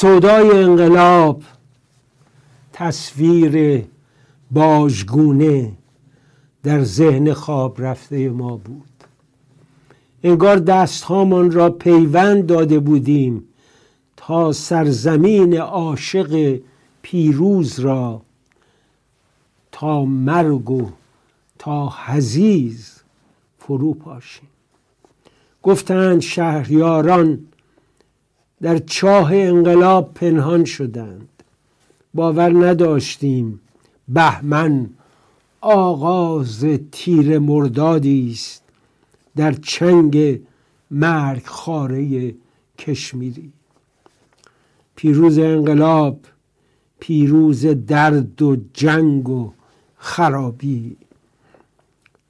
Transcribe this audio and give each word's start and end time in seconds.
سودای 0.00 0.62
انقلاب 0.62 1.42
تصویر 2.72 3.84
باژگونه 4.50 5.72
در 6.62 6.84
ذهن 6.84 7.32
خواب 7.32 7.82
رفته 7.82 8.28
ما 8.28 8.56
بود. 8.56 9.04
انگار 10.22 10.56
دستهامان 10.56 11.50
را 11.50 11.70
پیوند 11.70 12.46
داده 12.46 12.78
بودیم 12.78 13.44
تا 14.16 14.52
سرزمین 14.52 15.56
عاشق 15.56 16.60
پیروز 17.02 17.80
را 17.80 18.22
تا 19.72 20.04
مرگ 20.04 20.70
و 20.70 20.90
تا 21.58 21.92
حزیز 22.06 23.02
فرو 23.58 23.94
پاشیم. 23.94 24.48
گفتند 25.62 26.20
شهریاران 26.20 27.38
در 28.62 28.78
چاه 28.78 29.34
انقلاب 29.34 30.14
پنهان 30.14 30.64
شدند. 30.64 31.28
باور 32.14 32.66
نداشتیم 32.66 33.60
بهمن 34.08 34.90
آغاز 35.60 36.64
تیر 36.92 37.38
مردادی 37.38 38.30
است 38.32 38.62
در 39.36 39.52
چنگ 39.52 40.40
مرگ 40.90 41.42
خاره 41.46 42.34
کشمیری. 42.78 43.52
پیروز 44.96 45.38
انقلاب 45.38 46.20
پیروز 47.00 47.66
درد 47.66 48.42
و 48.42 48.56
جنگ 48.74 49.28
و 49.28 49.52
خرابی. 49.96 50.96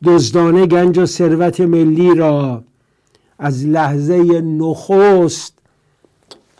دزدانه 0.04 0.66
گنج 0.66 0.98
و 0.98 1.06
ثروت 1.06 1.60
ملی 1.60 2.14
را 2.14 2.64
از 3.38 3.66
لحظه 3.66 4.40
نخست 4.40 5.55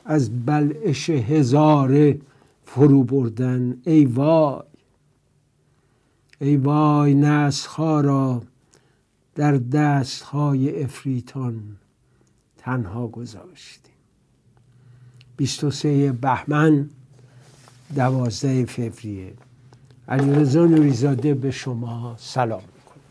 از 0.06 0.46
بلعش 0.46 1.10
هزاره 1.10 2.20
فرو 2.64 3.04
بردن. 3.04 3.80
ای 3.84 4.04
وای 4.04 4.62
ای 6.40 6.56
وای 6.56 7.14
نسخها 7.14 8.00
را 8.00 8.42
در 9.34 9.52
دستهای 9.52 10.82
افریتان 10.82 11.62
تنها 12.58 13.08
گذاشتیم. 13.08 13.92
23 15.36 16.12
بهمن 16.12 16.90
دوازده 17.94 18.64
فوریه. 18.64 19.32
علیرضا 20.08 20.66
نوریزاده 20.66 21.34
به 21.34 21.50
شما 21.50 22.16
سلام 22.18 22.62
می‌کنم. 22.76 23.02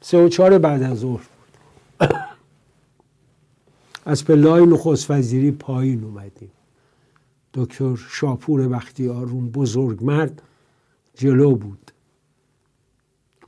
سه 0.00 0.24
و 0.24 0.28
چهار 0.28 0.58
بعد 0.58 0.82
از 0.82 0.98
ظهر 0.98 1.20
بود. 1.20 2.29
از 4.06 4.24
پلای 4.24 4.66
نخست 4.66 5.10
وزیری 5.10 5.50
پایین 5.50 6.04
اومدیم. 6.04 6.50
دکتر 7.54 7.96
شاپور 7.96 8.68
بختیارون 8.68 9.50
بزرگ 9.50 10.04
مرد 10.04 10.42
جلو 11.14 11.54
بود. 11.54 11.90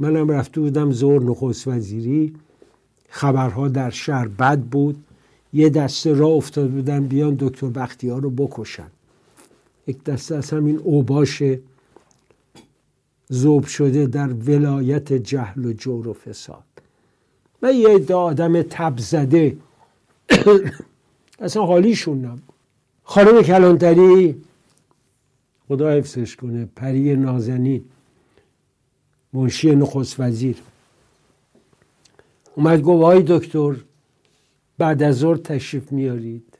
منم 0.01 0.31
رفته 0.31 0.61
بودم 0.61 0.93
زور 0.93 1.23
نخست 1.23 1.69
وزیری. 1.69 2.35
خبرها 3.09 3.69
در 3.69 3.91
شهر 3.91 4.29
بد 4.29 4.59
بود. 4.59 5.05
یه 5.53 5.69
دسته 5.69 6.13
را 6.13 6.27
افتاد 6.27 6.71
بودن 6.71 7.07
بیان 7.07 7.37
دکتر 7.39 7.67
بختیار 7.67 8.23
رو 8.23 8.31
بکشن. 8.31 8.91
یک 9.87 10.05
دسته 10.05 10.35
از 10.35 10.51
همین 10.51 10.79
اوباش 10.79 11.43
زوب 13.29 13.65
شده 13.65 14.07
در 14.07 14.33
ولایت 14.33 15.13
جهل 15.13 15.65
و 15.65 15.73
جور 15.73 16.09
و 16.09 16.13
فساد. 16.13 16.65
و 17.63 17.73
یه 17.73 18.15
آدم 18.15 18.63
تب 18.63 18.95
زده 18.99 19.57
اصلا 21.39 21.63
حالیشون 21.63 22.25
نبود. 22.25 22.43
خانم 23.05 23.43
کلانتری 23.43 24.43
خدا 25.69 25.91
حفظش 25.91 26.37
کنه 26.37 26.69
پری 26.77 27.17
نازنین 27.17 27.85
منشی 29.33 29.77
نخست 29.77 30.21
وزیر. 30.21 30.57
اومد 32.55 32.81
گفت 32.83 33.01
وای 33.03 33.25
دکتر 33.27 33.77
بعد 34.79 35.03
از 35.03 35.17
ظهر 35.17 35.37
تشریف 35.37 35.93
میارید. 35.93 36.59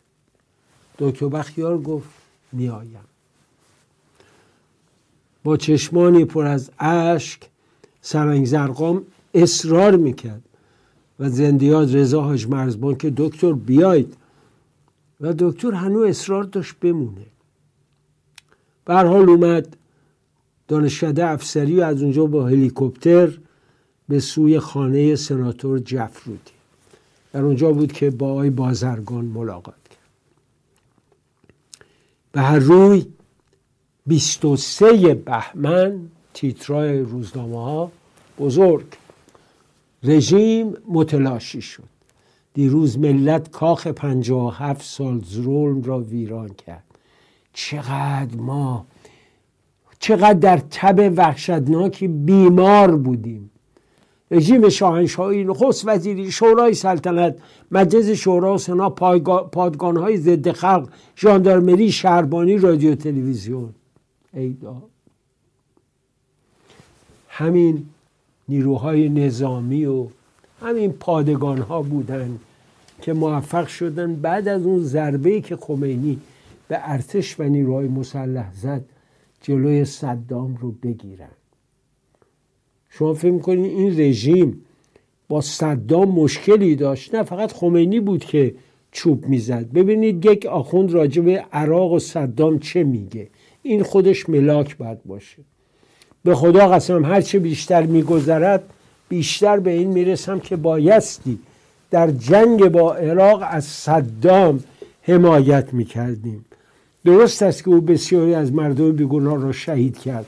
دکتر 0.99 1.29
بختیار 1.29 1.79
گفت 1.79 2.09
میایم 2.53 3.05
با 5.45 5.57
چشمانی 5.57 6.25
پر 6.25 6.47
از 6.47 6.71
اشک 6.79 7.41
سرنگ 8.03 8.47
زرقام 8.47 9.07
اصرار 9.35 9.97
می‌کرد. 9.97 10.43
و 11.23 11.29
زندیات 11.29 11.95
رضا 11.95 12.23
حاج 12.23 12.47
مرزبان 12.47 12.97
که 12.97 13.13
دکتر 13.17 13.53
بیاید. 13.53 14.17
و 15.21 15.35
دکتر 15.39 15.73
هنوز 15.73 16.09
اصرار 16.09 16.45
داشت 16.45 16.75
بمونه. 16.81 17.27
به 18.85 18.95
حال 18.95 19.29
اومد 19.29 19.77
دانشکده 20.69 21.27
افسری 21.27 21.81
و 21.81 21.83
از 21.83 22.03
اونجا 22.03 22.27
با 22.27 22.47
هلیکوپتر 22.47 23.39
به 24.09 24.21
سوی 24.21 24.59
خانه 24.59 25.17
سناتور 25.17 25.79
جفرودی. 25.79 26.53
در 27.33 27.43
اونجا 27.43 27.73
بود 27.73 27.93
که 27.93 28.11
با 28.11 28.31
آقای 28.31 28.51
بازرگان 28.51 29.25
ملاقات 29.25 29.89
کرد. 29.91 29.99
به 32.33 32.41
هر 32.41 32.59
روی 32.59 33.07
23 34.07 35.15
بهمن 35.15 36.01
تیترای 36.35 37.01
روزنامه 37.01 37.65
ها 37.65 37.93
بزرگ 38.39 38.87
رژیم 40.05 40.75
متلاشی 40.89 41.61
شد. 41.61 41.93
دیروز 42.55 42.99
ملت 42.99 43.51
کاخ 43.51 43.87
پنجاه 43.87 44.47
و 44.47 44.51
هفت 44.51 44.85
سال 44.85 45.21
ظلم 45.25 45.83
را 45.83 45.99
ویران 45.99 46.49
کرد. 46.49 46.85
چقدر 47.53 48.37
ما 48.37 48.87
چقدر 49.99 50.33
در 50.33 50.57
تب 50.71 51.13
وحشتناکی 51.17 52.09
بیمار 52.09 52.97
بودیم. 52.97 53.51
رژیم 54.31 54.69
شاهنشاهی 54.69 55.45
نخست 55.45 55.89
وزیری 55.89 56.31
شورای 56.31 56.75
سلطنت 56.75 57.37
مجلس 57.71 58.09
شورا 58.09 58.55
و 58.55 58.59
سنا 58.59 58.91
پادگان 59.53 59.97
های 59.97 60.17
ضد 60.17 60.53
خلق 60.53 60.89
ژاندارمری 61.17 61.93
شهربانی 61.93 62.59
رادیو 62.59 62.95
تلویزیون. 62.95 63.75
ای 64.35 64.57
همین 67.29 67.87
نیروهای 68.49 69.09
نظامی 69.09 69.85
و 69.85 70.07
همین 70.61 70.93
پادگان 70.93 71.59
ها 71.59 71.83
بودن 71.83 72.39
که 73.03 73.13
موفق 73.13 73.67
شدن 73.67 74.15
بعد 74.15 74.49
از 74.49 74.63
اون 74.63 74.83
ضربه 74.83 75.41
که 75.41 75.57
خمینی 75.57 76.19
به 76.69 76.79
ارتش 76.83 77.41
و 77.41 77.43
نیروهای 77.43 77.89
مسلح 77.89 78.53
زد 78.55 78.85
جلوی 79.41 79.85
صدام 79.85 80.57
رو 80.61 80.71
بگیرن. 80.83 81.29
شما 82.91 83.15
فکر 83.15 83.31
می‌کنید 83.31 83.65
این 83.65 84.01
رژیم 84.01 84.65
با 85.29 85.41
صدام 85.41 86.09
مشکلی 86.09 86.77
داشت؟ 86.77 87.15
نه 87.15 87.23
فقط 87.23 87.53
خمینی 87.53 88.01
بود 88.01 88.25
که 88.25 88.55
چوب 88.93 89.27
می‌زد. 89.27 89.73
ببینید 89.73 90.25
یک 90.25 90.47
آخوند 90.47 90.93
راجع 90.93 91.23
به 91.23 91.45
عراق 91.53 91.93
و 91.93 91.99
صدام 91.99 92.59
چه 92.59 92.85
میگه. 92.85 93.29
این 93.63 93.83
خودش 93.83 94.29
ملاک 94.29 94.77
باید 94.77 95.05
باشه. 95.05 95.43
به 96.25 96.35
خدا 96.35 96.69
قسم 96.69 97.05
هرچه 97.05 97.39
بیشتر 97.39 97.83
میگذرد 97.83 98.63
بیشتر 99.09 99.59
به 99.59 99.71
این 99.71 99.89
می‌رسم 99.91 100.39
که 100.39 100.57
بایستی 100.57 101.39
در 101.91 102.11
جنگ 102.11 102.69
با 102.69 102.95
عراق 102.95 103.43
از 103.51 103.65
صدام 103.65 104.61
حمایت 105.03 105.75
می‌کردیم. 105.75 106.45
درست 107.05 107.43
است 107.43 107.65
که 107.65 107.71
او 107.71 107.81
بسیاری 107.81 108.35
از 108.35 108.53
مردم 108.53 108.93
بیگناه 108.93 109.43
را 109.43 109.53
شهید 109.53 109.99
کرد 109.99 110.27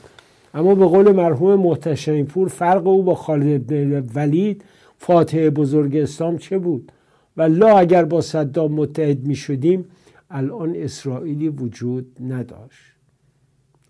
اما 0.53 0.75
به 0.75 0.85
قول 0.85 1.11
مرحوم 1.11 1.59
محتشمی 1.59 2.23
پور 2.23 2.47
فرق 2.47 2.87
او 2.87 3.03
با 3.03 3.15
خالد 3.15 3.67
بن 3.67 4.03
ولید 4.15 4.63
فاتح 4.97 5.49
بزرگ 5.49 5.97
اسلام 5.97 6.37
چه 6.37 6.57
بود؟ 6.57 6.91
و 7.37 7.41
لا 7.41 7.77
اگر 7.77 8.05
با 8.05 8.21
صدام 8.21 8.71
متحد 8.71 9.23
می 9.23 9.35
شدیم 9.35 9.85
الان 10.29 10.75
اسرائیلی 10.75 11.49
وجود 11.49 12.17
نداشت. 12.29 12.81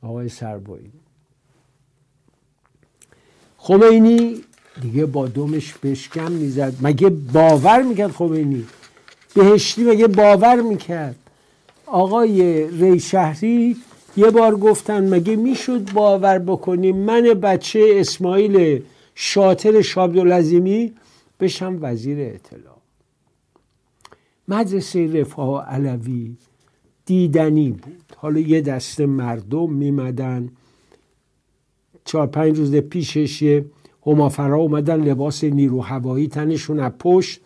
آقای 0.02 0.30
سربایی. 0.30 0.92
خمینی؟ 3.66 4.42
دیگه 4.82 5.06
با 5.06 5.28
دومش 5.28 5.74
بشکم 5.84 6.32
می‌زد. 6.32 6.74
مگه 6.82 7.10
باور 7.10 7.82
می‌کرد 7.82 8.12
خمینی؟ 8.12 8.66
بهشتی 9.36 9.84
مگه 9.84 10.08
باور 10.08 10.62
می‌کرد؟ 10.62 11.16
آقای 11.86 12.68
ری 12.68 13.00
شهری 13.00 13.78
یه 14.18 14.30
بار 14.30 14.56
گفتن 14.56 15.14
مگه 15.14 15.36
می‌شد 15.36 15.94
باور 15.94 16.40
بکنیم 16.40 16.98
من 16.98 17.22
بچه 17.22 17.94
اسماعیل 17.96 18.84
شاطر 19.16 19.82
شابدالعظیمی 19.82 20.94
بشم 21.40 21.78
وزیر 21.82 22.18
اطلاع. 22.20 22.78
مدرسه 24.48 25.22
رفاه 25.22 25.66
علوی 25.66 26.36
دیدنی 27.06 27.72
بود. 27.72 28.04
حالا 28.16 28.40
یه 28.40 28.62
دسته 28.62 29.06
مردم 29.06 29.70
میمدن. 29.74 30.50
چهار 32.06 32.28
پنج 32.28 32.60
روز 32.60 32.76
پیشش 32.76 33.42
یه 33.42 33.66
همافرا 34.06 34.58
اومدن 34.58 35.04
لباس 35.04 35.44
نیرو 35.44 35.82
هوایی 35.82 36.28
تنشون 36.28 36.80
از 36.80 36.92
پشت 37.00 37.42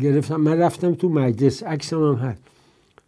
گرفتم 0.00 0.36
من 0.36 0.58
رفتم 0.58 0.94
تو 0.94 1.08
مجلس 1.08 1.62
عکسم 1.62 2.02
هم 2.02 2.14
هست. 2.14 2.42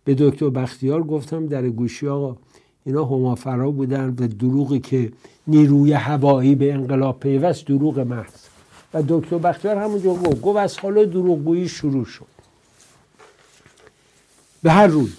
به 0.05 0.15
دکتر 0.19 0.51
بختیار 0.51 1.03
گفتم 1.03 1.47
در 1.47 1.69
گوشی 1.69 2.09
آقا 2.09 2.37
اینا 2.85 3.05
همافرا 3.05 3.71
بودن 3.71 4.09
و 4.19 4.27
دروغی 4.27 4.81
که 4.81 5.13
نیروی 5.47 5.93
هوایی 5.93 6.55
به 6.55 6.73
انقلاب 6.73 7.21
پیوست 7.21 7.67
دروغ 7.67 7.99
محض. 7.99 8.33
و 8.95 9.03
دکتر 9.09 9.39
بختیار 9.39 9.77
همونجا 9.77 10.15
گفت 10.15 10.41
گفت 10.41 10.59
از 10.59 10.79
حالا 10.79 11.05
دروغگویی 11.05 11.69
شروع 11.69 12.05
شد. 12.05 12.27
به 14.63 14.73
هر 14.73 14.87
روی 14.87 15.13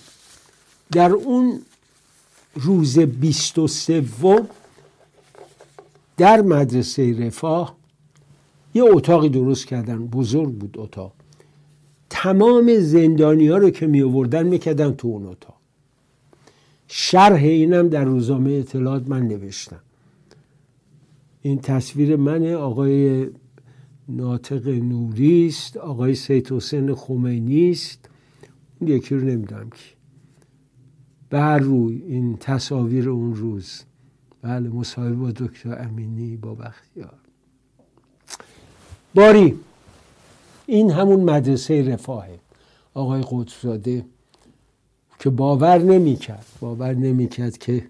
در 0.91 1.11
اون 1.11 1.61
روز 2.55 2.99
بیست 2.99 3.59
و 3.59 3.67
سوم 3.67 4.47
در 6.17 6.41
مدرسه 6.41 7.25
رفاه 7.27 7.75
یه 8.73 8.83
اتاقی 8.83 9.29
درست 9.29 9.65
کردن 9.65 10.07
بزرگ 10.07 10.53
بود 10.53 10.75
اتاق. 10.77 11.13
تمام 12.09 12.79
زندانی 12.79 13.47
ها 13.47 13.57
رو 13.57 13.69
که 13.69 13.87
می 13.87 14.01
آوردن 14.01 14.47
می‌کردن 14.47 14.93
تو 14.93 15.07
اون 15.07 15.25
اتاق. 15.25 15.55
شرح 16.87 17.43
اینم 17.43 17.89
در 17.89 18.03
روزنامه 18.03 18.51
اطلاعات 18.51 19.09
من 19.09 19.27
نوشتم. 19.27 19.79
این 21.41 21.59
تصویر 21.59 22.15
منه 22.15 22.55
آقای 22.55 23.27
ناطق 24.09 24.67
نوری 24.67 25.47
است 25.47 25.77
آقای 25.77 26.15
سید 26.15 26.51
حسین 26.51 26.95
خمینی 26.95 27.71
است. 27.71 28.09
یکی 28.81 29.15
رو 29.15 29.21
نمی‌دونم 29.21 29.69
کی. 29.69 29.94
بر 31.35 31.57
روی 31.57 32.03
این 32.07 32.37
تصاویر 32.37 33.09
اون 33.09 33.35
روز. 33.35 33.83
بله 34.41 34.69
مصاحبه 34.69 35.15
با 35.15 35.31
دکتر 35.31 35.81
امینی 35.83 36.37
با 36.37 36.55
بختیار. 36.55 37.13
باری 39.15 39.59
این 40.65 40.91
همون 40.91 41.19
مدرسه 41.19 41.93
رفاهه. 41.93 42.39
آقای 42.93 43.23
قدسزاده 43.29 44.05
که 45.19 45.29
باور 45.29 45.77
نمی‌کرد 45.77 46.45
باور 46.59 46.93
نمی‌کرد 46.93 47.57
که 47.57 47.87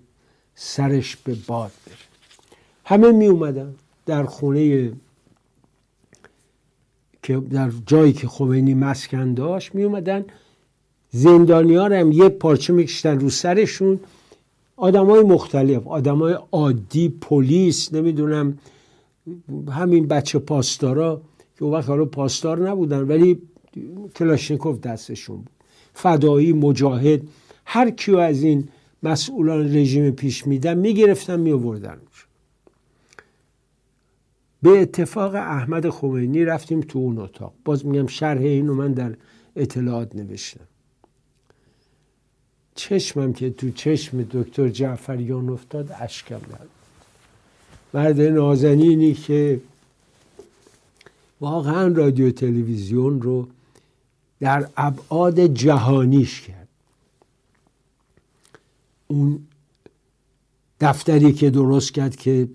سرش 0.55 1.15
به 1.15 1.35
باد 1.47 1.71
بره. 1.85 1.95
همه 2.85 3.11
می 3.11 3.27
اومدن 3.27 3.75
در 4.05 4.23
خونه 4.23 4.93
که 7.23 7.37
در 7.37 7.71
جایی 7.85 8.13
که 8.13 8.27
خمینی 8.27 8.73
مسکن 8.73 9.33
داشت 9.33 9.75
می 9.75 9.83
اومدن 9.83 10.25
زندانی 11.15 11.75
ها 11.75 11.85
هم 11.85 12.11
یه 12.11 12.29
پارچه 12.29 12.73
میکشتن 12.73 13.19
رو 13.19 13.29
سرشون. 13.29 13.99
آدم 14.77 15.05
های 15.05 15.23
مختلف 15.23 15.87
آدم 15.87 16.17
های 16.17 16.35
عادی 16.51 17.09
پلیس 17.09 17.93
نمی‌دونم 17.93 18.59
همین 19.71 20.07
بچه 20.07 20.39
پاسدارا 20.39 21.21
که 21.59 21.65
وقت 21.65 21.89
حالا 21.89 22.05
پاسدار 22.05 22.69
نبودن 22.69 23.01
ولی 23.01 23.41
کلاشنکوف 24.15 24.79
دستشون 24.79 25.37
بود. 25.37 25.49
فدایی 25.93 26.53
مجاهد 26.53 27.21
هر 27.65 27.89
کیو 27.89 28.17
از 28.17 28.43
این 28.43 28.67
مسئولان 29.03 29.75
رژیم 29.75 30.11
پیش 30.11 30.47
میدن 30.47 30.77
می‌گرفتن 30.77 31.39
میآوردن. 31.39 31.97
به 34.61 34.81
اتفاق 34.81 35.35
احمد 35.35 35.89
خمینی 35.89 36.45
رفتیم 36.45 36.81
تو 36.81 36.99
اون 36.99 37.17
اتاق. 37.17 37.53
باز 37.65 37.85
میگم 37.85 38.07
شرح 38.07 38.41
اینو 38.41 38.73
من 38.73 38.91
در 38.91 39.15
اطلاعات 39.55 40.15
نوشتم. 40.15 40.67
چشمم 42.75 43.33
که 43.33 43.49
تو 43.49 43.71
چشم 43.71 44.27
دکتر 44.31 44.69
جعفریان 44.69 45.49
افتاد 45.49 45.95
اشکم 45.99 46.35
نرد 46.35 46.69
مرد 47.93 48.21
نازنینی 48.21 49.13
که 49.13 49.61
واقعا 51.41 51.87
رادیو 51.87 52.31
تلویزیون 52.31 53.21
رو 53.21 53.47
در 54.39 54.69
ابعاد 54.77 55.39
جهانیش 55.39 56.41
کرد. 56.41 56.67
اون 59.07 59.39
دفتری 60.79 61.33
که 61.33 61.49
درست 61.49 61.93
کرد 61.93 62.15
که 62.15 62.47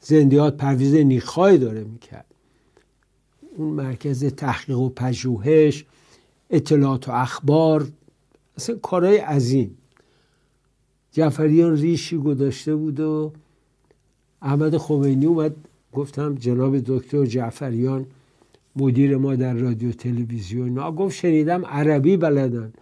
زندیات 0.00 0.56
پرویز 0.56 0.94
نیخای 0.94 1.58
داره 1.58 1.84
می‌کرد. 1.84 2.24
اون 3.56 3.68
مرکز 3.68 4.24
تحقیق 4.24 4.78
و 4.78 4.88
پژوهش 4.88 5.84
اطلاعات 6.50 7.08
و 7.08 7.12
اخبار 7.12 7.88
اصلا 8.58 8.76
کارهای 8.82 9.16
عظیم. 9.18 9.78
جعفریان 11.12 11.76
ریشی 11.76 12.16
گذاشته 12.16 12.76
بود 12.76 13.00
و 13.00 13.32
احمد 14.42 14.76
خمینی 14.76 15.26
اومد 15.26 15.54
گفتم 15.92 16.34
جناب 16.34 16.78
دکتر 16.78 17.26
جعفریان 17.26 18.06
مدیر 18.76 19.16
ما 19.16 19.34
در 19.34 19.54
رادیو 19.54 19.92
تلویزیون. 19.92 20.74
گفت 20.74 21.16
شنیدم 21.16 21.66
عربی 21.66 22.16
بلدن. 22.16 22.72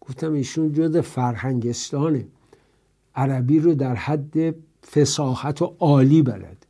گفتم 0.00 0.32
ایشون 0.32 0.72
جز 0.72 0.96
فرهنگستانه. 0.96 2.26
عربی 3.14 3.58
رو 3.58 3.74
در 3.74 3.94
حد 3.94 4.54
فساحت 4.92 5.62
و 5.62 5.74
عالی 5.78 6.22
بلد. 6.22 6.66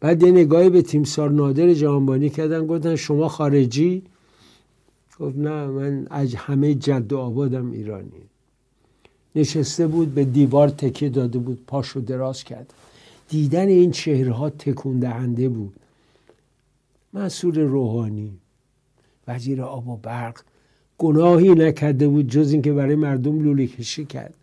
بعد 0.00 0.22
یه 0.22 0.30
نگاهی 0.30 0.70
به 0.70 0.82
تیمسار 0.82 1.30
نادر 1.30 1.74
جهانبانی 1.74 2.30
کردن 2.30 2.66
گفتن 2.66 2.96
شما 2.96 3.28
خارجی؟ 3.28 4.02
گفت 5.20 5.36
نه 5.36 5.66
من 5.66 6.06
از 6.10 6.34
همه 6.34 6.74
جد 6.74 7.12
و 7.12 7.18
آبادم 7.18 7.70
ایرانی. 7.70 8.22
نشسته 9.36 9.86
بود 9.86 10.14
به 10.14 10.24
دیوار 10.24 10.68
تکیه 10.68 11.08
داده 11.08 11.38
بود 11.38 11.64
پاشو 11.66 12.00
دراز 12.00 12.44
کرد. 12.44 12.72
دیدن 13.28 13.68
این 13.68 13.90
چهرها 13.90 14.50
تکون 14.50 14.98
دهنده 14.98 15.48
بود. 15.48 15.74
مسئول 17.14 17.58
روحانی 17.58 18.32
وزیر 19.28 19.62
آب 19.62 19.88
و 19.88 19.96
برق. 19.96 20.40
گناهی 20.98 21.54
نکرده 21.54 22.08
بود 22.08 22.28
جز 22.28 22.52
اینکه 22.52 22.72
برای 22.72 22.94
مردم 22.94 23.38
لوله 23.40 23.66
کشی 23.66 24.04
کرد. 24.04 24.34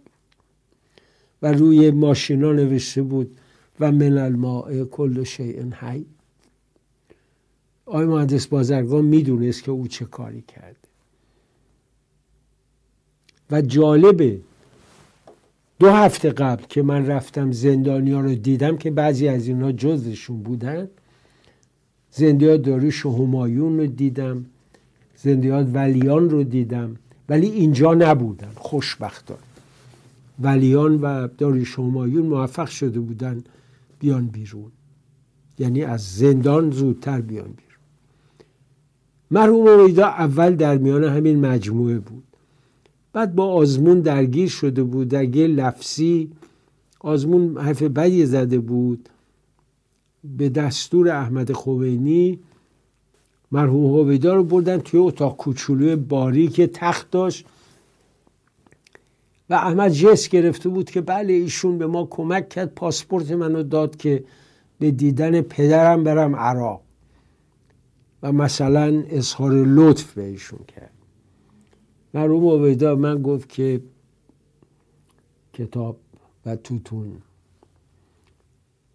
و 1.42 1.54
روی 1.54 1.92
ماشینا 1.92 2.52
نوشته 2.52 3.02
بود 3.02 3.38
و 3.80 3.92
من 3.92 4.18
الماء 4.18 4.84
کل 4.84 5.24
شیء 5.24 5.64
حی. 5.80 6.06
آقای 7.86 8.06
مهندس 8.06 8.48
بازرگان 8.48 9.06
می‌دونست 9.06 9.64
که 9.64 9.72
او 9.72 9.88
چه 9.88 10.06
کاری 10.06 10.42
کرده. 10.42 10.78
و 13.52 13.62
جالبه 13.62 14.40
دو 15.80 15.90
هفته 15.90 16.30
قبل 16.30 16.64
که 16.70 16.82
من 16.82 17.06
رفتم 17.06 17.52
زندانیا 17.52 18.22
رو 18.22 18.36
دیدم 18.36 18.78
که 18.78 18.92
بعضی 18.92 19.28
از 19.28 19.48
اینا 19.48 19.72
جزشون 19.72 20.44
بودن 20.44 20.88
زندیات 22.12 22.62
داریوش 22.62 23.06
و 23.06 23.12
همایون 23.12 23.78
رو 23.78 23.88
دیدم 23.88 24.46
زندیات 25.18 25.68
ولیان 25.74 26.30
رو 26.30 26.44
دیدم 26.44 26.96
ولی 27.30 27.48
اینجا 27.48 27.94
نبودن 27.94 28.52
خوشبختان 28.56 29.38
ولیان 30.40 31.02
و 31.02 31.28
داریوش 31.28 31.80
همایون 31.80 32.26
موفق 32.26 32.68
شده 32.68 33.00
بودن 33.00 33.44
بیان 34.00 34.28
بیرون. 34.28 34.72
یعنی 35.60 35.84
از 35.84 36.16
زندان 36.16 36.72
زودتر 36.72 37.22
بیان 37.22 37.48
بیرون. 37.48 37.63
مرحوم 39.34 39.68
اویدا 39.68 40.06
اول 40.06 40.56
در 40.56 40.78
میان 40.78 41.04
همین 41.04 41.46
مجموعه 41.46 42.00
بود. 42.00 42.24
بعد 43.14 43.36
با 43.36 43.46
آزمون 43.46 44.00
درگیر 44.00 44.50
شده 44.50 44.84
بود 44.84 45.08
درگیر 45.08 45.48
لفظی 45.48 46.32
آزمون 47.00 47.58
حرف 47.58 47.84
بدی 47.84 48.26
زده 48.26 48.60
بود. 48.60 49.10
به 50.24 50.50
دستور 50.50 51.10
احمد 51.10 51.54
خمینی 51.54 52.40
مرحوم 53.52 54.00
هویدا 54.00 54.36
رو 54.36 54.44
بردن 54.44 54.78
توی 54.78 55.00
اتاق 55.00 55.38
کوچولوی 55.38 55.96
باری 55.96 56.48
که 56.48 56.68
تخت 56.68 57.12
داشت. 57.12 57.46
و 59.50 59.54
احمد 59.54 59.92
جس 59.92 60.30
گرفته 60.30 60.70
بود 60.70 60.90
که 60.90 61.02
بله 61.02 61.34
ایشون 61.34 61.78
به 61.78 61.88
ما 61.88 62.08
کمک 62.10 62.50
کرد 62.50 62.74
پاسپورت 62.76 63.32
منو 63.32 63.64
داد 63.64 63.98
که 63.98 64.24
به 64.80 64.92
دیدن 64.92 65.42
پدرم 65.42 66.04
برم 66.04 66.36
عراق. 66.36 66.83
و 68.24 68.32
مثلا 68.32 69.04
اظهار 69.08 69.52
لطف 69.52 70.14
به 70.14 70.24
ایشون 70.24 70.60
کرد. 70.76 70.92
مرحوم 72.14 72.48
عبیدا 72.48 72.96
من 72.96 73.22
گفت 73.22 73.50
که 73.50 73.82
کتاب 75.54 75.98
و 76.46 76.56
توتون 76.56 77.22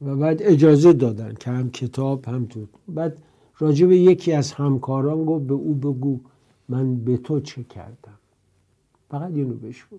و 0.02 0.16
بعد 0.16 0.42
اجازه 0.42 0.92
دادن 0.92 1.34
که 1.34 1.50
هم 1.50 1.70
کتاب 1.70 2.24
هم 2.24 2.46
توتون 2.46 2.80
بعد 2.88 3.18
راجع 3.58 3.86
به 3.86 3.98
یکی 3.98 4.32
از 4.32 4.52
همکاران 4.52 5.24
گفت 5.24 5.44
به 5.44 5.54
او 5.54 5.74
بگو 5.74 6.20
من 6.68 6.96
به 6.96 7.16
تو 7.16 7.40
چه 7.40 7.64
کردم. 7.64 8.18
فقط 9.10 9.30
اینو 9.30 9.54
بهش 9.54 9.84
بگو 9.84 9.98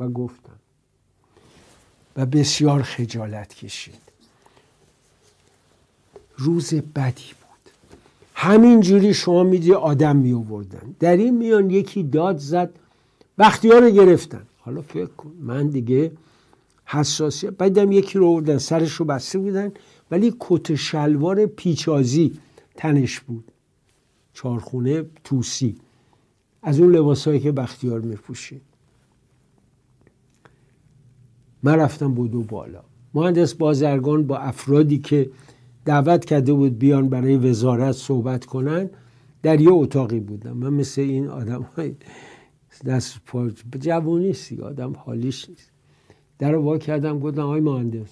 و 0.00 0.08
گفتم. 0.08 0.58
و 2.16 2.26
بسیار 2.26 2.82
خجالت 2.82 3.54
کشید. 3.54 4.00
روز 6.36 6.74
بدی 6.74 7.32
بود. 7.40 7.45
همین 8.38 8.80
جوری 8.80 9.14
شما 9.14 9.44
میدی 9.44 9.72
آدم 9.72 10.16
می 10.16 10.32
آوردن 10.32 10.94
در 11.00 11.16
این 11.16 11.36
میان 11.38 11.70
یکی 11.70 12.02
داد 12.02 12.38
زد 12.38 12.70
ها 13.38 13.78
رو 13.78 13.90
گرفتن. 13.90 14.46
حالا 14.58 14.82
فکر 14.82 15.06
کن 15.06 15.32
من 15.40 15.68
دیگه 15.68 16.12
حساسیت 16.84 17.50
بعدم 17.50 17.92
یکی 17.92 18.18
رو 18.18 18.26
آوردن 18.26 18.58
سرش 18.58 18.92
رو 18.92 19.04
بسته 19.04 19.38
بودن 19.38 19.72
ولی 20.10 20.34
کت 20.40 20.74
شلوار 20.74 21.46
پیچازی 21.46 22.38
تنش 22.76 23.20
بود. 23.20 23.44
چارخونه 24.32 25.04
توسی. 25.24 25.76
از 26.62 26.80
اون 26.80 26.96
لباسهایی 26.96 27.40
که 27.40 27.52
بختیار 27.52 28.00
میپوشید. 28.00 28.62
من 31.62 31.74
رفتم 31.74 32.14
بودو 32.14 32.42
بالا. 32.42 32.82
مهندس 33.14 33.54
بازرگان 33.54 34.26
با 34.26 34.38
افرادی 34.38 34.98
که 34.98 35.30
دعوت 35.86 36.24
کرده 36.24 36.52
بود 36.52 36.78
بیان 36.78 37.08
برای 37.08 37.36
وزارت 37.36 37.92
صحبت 37.92 38.44
کنن 38.44 38.90
در 39.42 39.60
یه 39.60 39.72
اتاقی 39.72 40.20
بودم. 40.20 40.52
من 40.52 40.72
مثل 40.72 41.00
این 41.00 41.28
آدم 41.28 41.62
های 41.62 41.94
دست 42.86 43.20
پا 43.26 43.50
جوانی 43.80 44.32
سی 44.32 44.60
آدم 44.60 44.92
حالیش 44.92 45.48
نیست. 45.48 45.70
در 46.38 46.52
رو 46.52 46.62
وا 46.62 46.78
کردم 46.78 47.18
گفتم 47.18 47.40
آقای 47.40 47.60
مهندس 47.60 48.08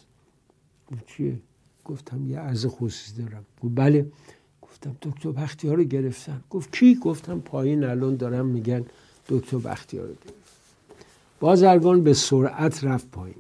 چیه؟ 1.06 1.40
گفتم 1.84 2.26
یه 2.26 2.38
عرض 2.38 2.66
خصوصی 2.66 3.22
دارم. 3.22 3.44
گفت 3.62 3.74
بله. 3.74 4.06
گفتم 4.62 4.96
دکتر 5.02 5.32
بختیار 5.32 5.76
رو 5.76 5.84
گرفتن. 5.84 6.40
گفت 6.50 6.76
کی؟ 6.76 6.94
گفتم 6.94 7.40
پایین 7.40 7.84
الان 7.84 8.16
دارم 8.16 8.46
میگن 8.46 8.84
دکتر 9.28 9.58
بختیار 9.58 10.06
رو 10.06 10.14
گرفتن. 10.14 10.40
بازرگان 11.40 12.04
به 12.04 12.14
سرعت 12.14 12.84
رفت 12.84 13.10
پایین. 13.10 13.36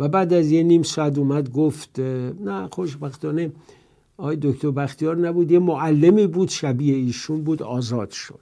و 0.00 0.08
بعد 0.08 0.32
از 0.32 0.50
یه 0.50 0.62
نیم 0.62 0.82
ساعت 0.82 1.18
اومد 1.18 1.50
گفت 1.50 2.00
نه 2.00 2.68
خوشبختانه 2.68 3.52
آقای 4.16 4.38
دکتر 4.42 4.70
بختیار 4.70 5.16
نبود 5.16 5.50
یه 5.50 5.58
معلمی 5.58 6.26
بود 6.26 6.48
شبیه 6.48 6.96
ایشون 6.96 7.42
بود 7.44 7.62
آزاد 7.62 8.10
شد. 8.10 8.40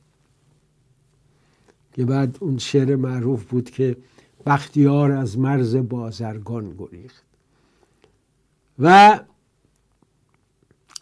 که 1.93 2.05
بعد 2.05 2.37
اون 2.41 2.59
شعر 2.59 2.97
معروف 2.97 3.45
بود 3.45 3.71
که 3.71 3.97
بختیار 4.47 5.13
از 5.13 5.39
مرز 5.39 5.77
بازرگان 5.77 6.75
گریخت. 6.79 7.25
و 8.79 9.21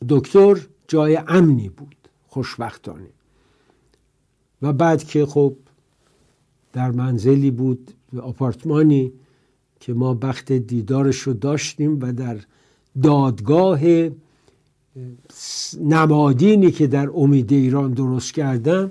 دکتر 0.09 0.67
جای 0.89 1.17
امنی 1.29 1.69
بود 1.69 1.97
خوشبختانه. 2.29 3.11
و 4.63 4.73
بعد 4.73 5.05
که 5.05 5.27
خب 5.27 5.57
در 6.73 6.91
منزلی 6.91 7.51
بود 7.51 7.91
آپارتمانی 8.23 9.13
که 9.87 9.95
ما 9.95 10.15
بخت 10.15 10.53
دیدارش 10.53 11.19
رو 11.19 11.33
داشتیم 11.33 11.99
و 12.03 12.13
در 12.13 12.37
دادگاه 13.03 13.81
نمادینی 15.81 16.71
که 16.71 16.87
در 16.87 17.09
امید 17.15 17.53
ایران 17.53 17.93
درست 17.93 18.35
کردم 18.35 18.91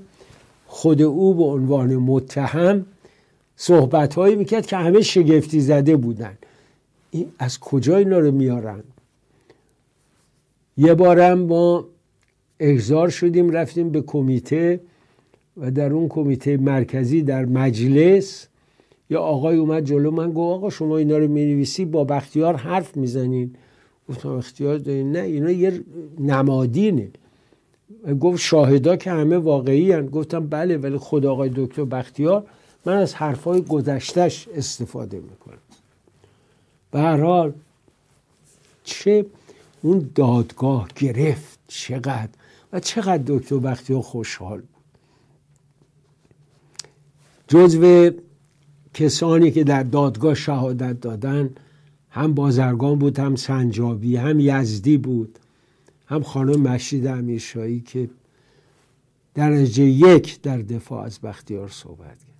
خود 0.65 1.01
او 1.01 1.33
به 1.33 1.43
عنوان 1.43 1.95
متهم 1.95 2.85
صحبت 3.55 4.13
هایی 4.15 4.35
می‌کرد 4.35 4.65
که 4.65 4.77
همه 4.77 5.01
شگفتی 5.01 5.59
زده 5.59 5.95
بودن. 5.95 6.37
این 7.11 7.31
از 7.39 7.59
کجا 7.59 7.97
اینا 7.97 8.19
رو 8.19 8.31
میارن؟ 8.31 8.83
یه 10.77 10.93
بارم 10.93 11.39
ما 11.39 11.85
احضار 12.59 13.09
شدیم 13.09 13.49
رفتیم 13.49 13.89
به 13.89 14.01
کمیته 14.01 14.79
و 15.57 15.71
در 15.71 15.93
اون 15.93 16.07
کمیته 16.07 16.57
مرکزی 16.57 17.21
در 17.21 17.45
مجلس 17.45 18.47
یا 19.09 19.21
آقای 19.21 19.57
اومد 19.57 19.85
جلو 19.85 20.11
من 20.11 20.27
گفت 20.31 20.37
آقا 20.37 20.69
شما 20.69 20.97
اینا 20.97 21.17
رو 21.17 21.27
می‌نویسی 21.27 21.85
با 21.85 22.03
بختیار 22.03 22.55
حرف 22.55 22.97
می‌زنین. 22.97 23.55
گفتم 24.09 24.29
اختیار 24.29 24.77
دارین 24.77 25.11
نه 25.11 25.19
اینا 25.19 25.51
یه 25.51 25.83
نمادینه. 26.19 27.09
گفت 28.19 28.37
شاهدا 28.41 28.95
که 28.95 29.11
همه 29.11 29.37
واقعی 29.37 29.91
هن. 29.91 30.07
گفتم 30.07 30.47
بله 30.47 30.77
ولی 30.77 30.97
خود 30.97 31.25
آقای 31.25 31.51
دکتر 31.55 31.85
بختیار 31.85 32.45
من 32.85 32.97
از 32.97 33.15
حرفای 33.15 33.61
گذشتش 33.61 34.47
استفاده 34.55 35.19
می‌کنم. 35.19 35.57
به 36.91 36.99
هر 36.99 37.21
حال 37.21 37.53
چه 38.83 39.25
اون 39.81 40.09
دادگاه 40.15 40.87
گرفت 40.95 41.59
چقدر 41.67 42.29
و 42.73 42.79
چقدر 42.79 43.23
دکتر 43.27 43.57
بختیار 43.57 44.01
خوشحال 44.01 44.57
بود. 44.57 44.69
جزو 47.47 48.11
کسانی 48.95 49.51
که 49.51 49.63
در 49.63 49.83
دادگاه 49.83 50.35
شهادت 50.35 51.01
دادن 51.01 51.49
هم 52.09 52.33
بازرگان 52.33 52.99
بود 52.99 53.19
هم 53.19 53.35
سنجابی 53.35 54.15
هم 54.15 54.39
یزدی 54.39 54.97
بود 54.97 55.39
هم 56.05 56.23
خانم 56.23 56.61
مشید 56.61 57.07
امیرشایی 57.07 57.79
که 57.79 58.09
درجه 59.33 59.83
یک 59.83 60.41
در 60.41 60.57
دفاع 60.57 61.05
از 61.05 61.19
بختیار 61.19 61.69
صحبت 61.69 62.07
کرد. 62.07 62.35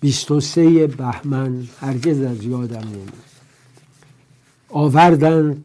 23 0.00 0.86
بهمن 0.86 1.68
هرگز 1.80 2.20
از 2.22 2.44
یادم 2.44 2.78
نمید 2.78 3.28
آوردن 4.68 5.64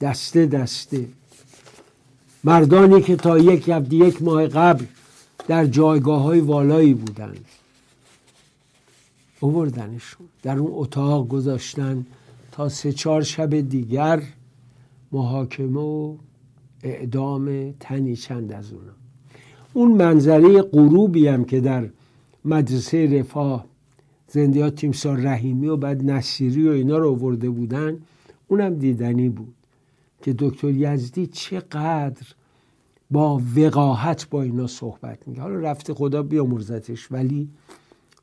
دسته 0.00 0.46
دسته. 0.46 1.08
مردانی 2.44 3.02
که 3.02 3.16
تا 3.16 3.38
یک 3.38 3.68
یک 3.90 4.22
ماه 4.22 4.46
قبل 4.46 4.84
در 5.48 5.66
جایگاه 5.66 6.22
های 6.22 6.40
والایی 6.40 6.94
بودن. 6.94 7.34
اووردنشون 9.40 10.28
در 10.42 10.58
اون 10.58 10.70
اتاق 10.74 11.28
گذاشتن 11.28 12.06
تا 12.52 12.68
سه 12.68 12.92
چهار 12.92 13.22
شب 13.22 13.60
دیگر 13.60 14.22
محاکمه 15.12 15.80
و 15.80 16.16
اعدام 16.82 17.72
تنی 17.80 18.16
چند 18.16 18.52
از 18.52 18.72
اونا. 18.72 18.92
اون 19.72 19.92
منظره 19.92 20.62
غروبی 20.62 21.28
هم 21.28 21.44
که 21.44 21.60
در 21.60 21.88
مدرسه 22.44 23.18
رفاه 23.20 23.66
زندیا 24.28 24.70
تیمسار 24.70 25.16
رحیمی 25.16 25.66
و 25.66 25.76
بعد 25.76 26.10
نصیری 26.10 26.68
و 26.68 26.70
اینا 26.72 26.98
رو 26.98 27.10
آورده 27.10 27.50
بودن 27.50 27.98
اونم 28.48 28.74
دیدنی 28.74 29.28
بود 29.28 29.54
که 30.22 30.34
دکتر 30.38 30.70
یزدی 30.70 31.26
چقدر 31.26 32.26
با 33.12 33.42
وقاحت 33.56 34.30
با 34.30 34.42
اینا 34.42 34.66
صحبت 34.66 35.18
میگه 35.28 35.40
حالا 35.42 35.54
رفته 35.54 35.94
خدا 35.94 36.22
بیامرزتش 36.22 37.12
ولی 37.12 37.48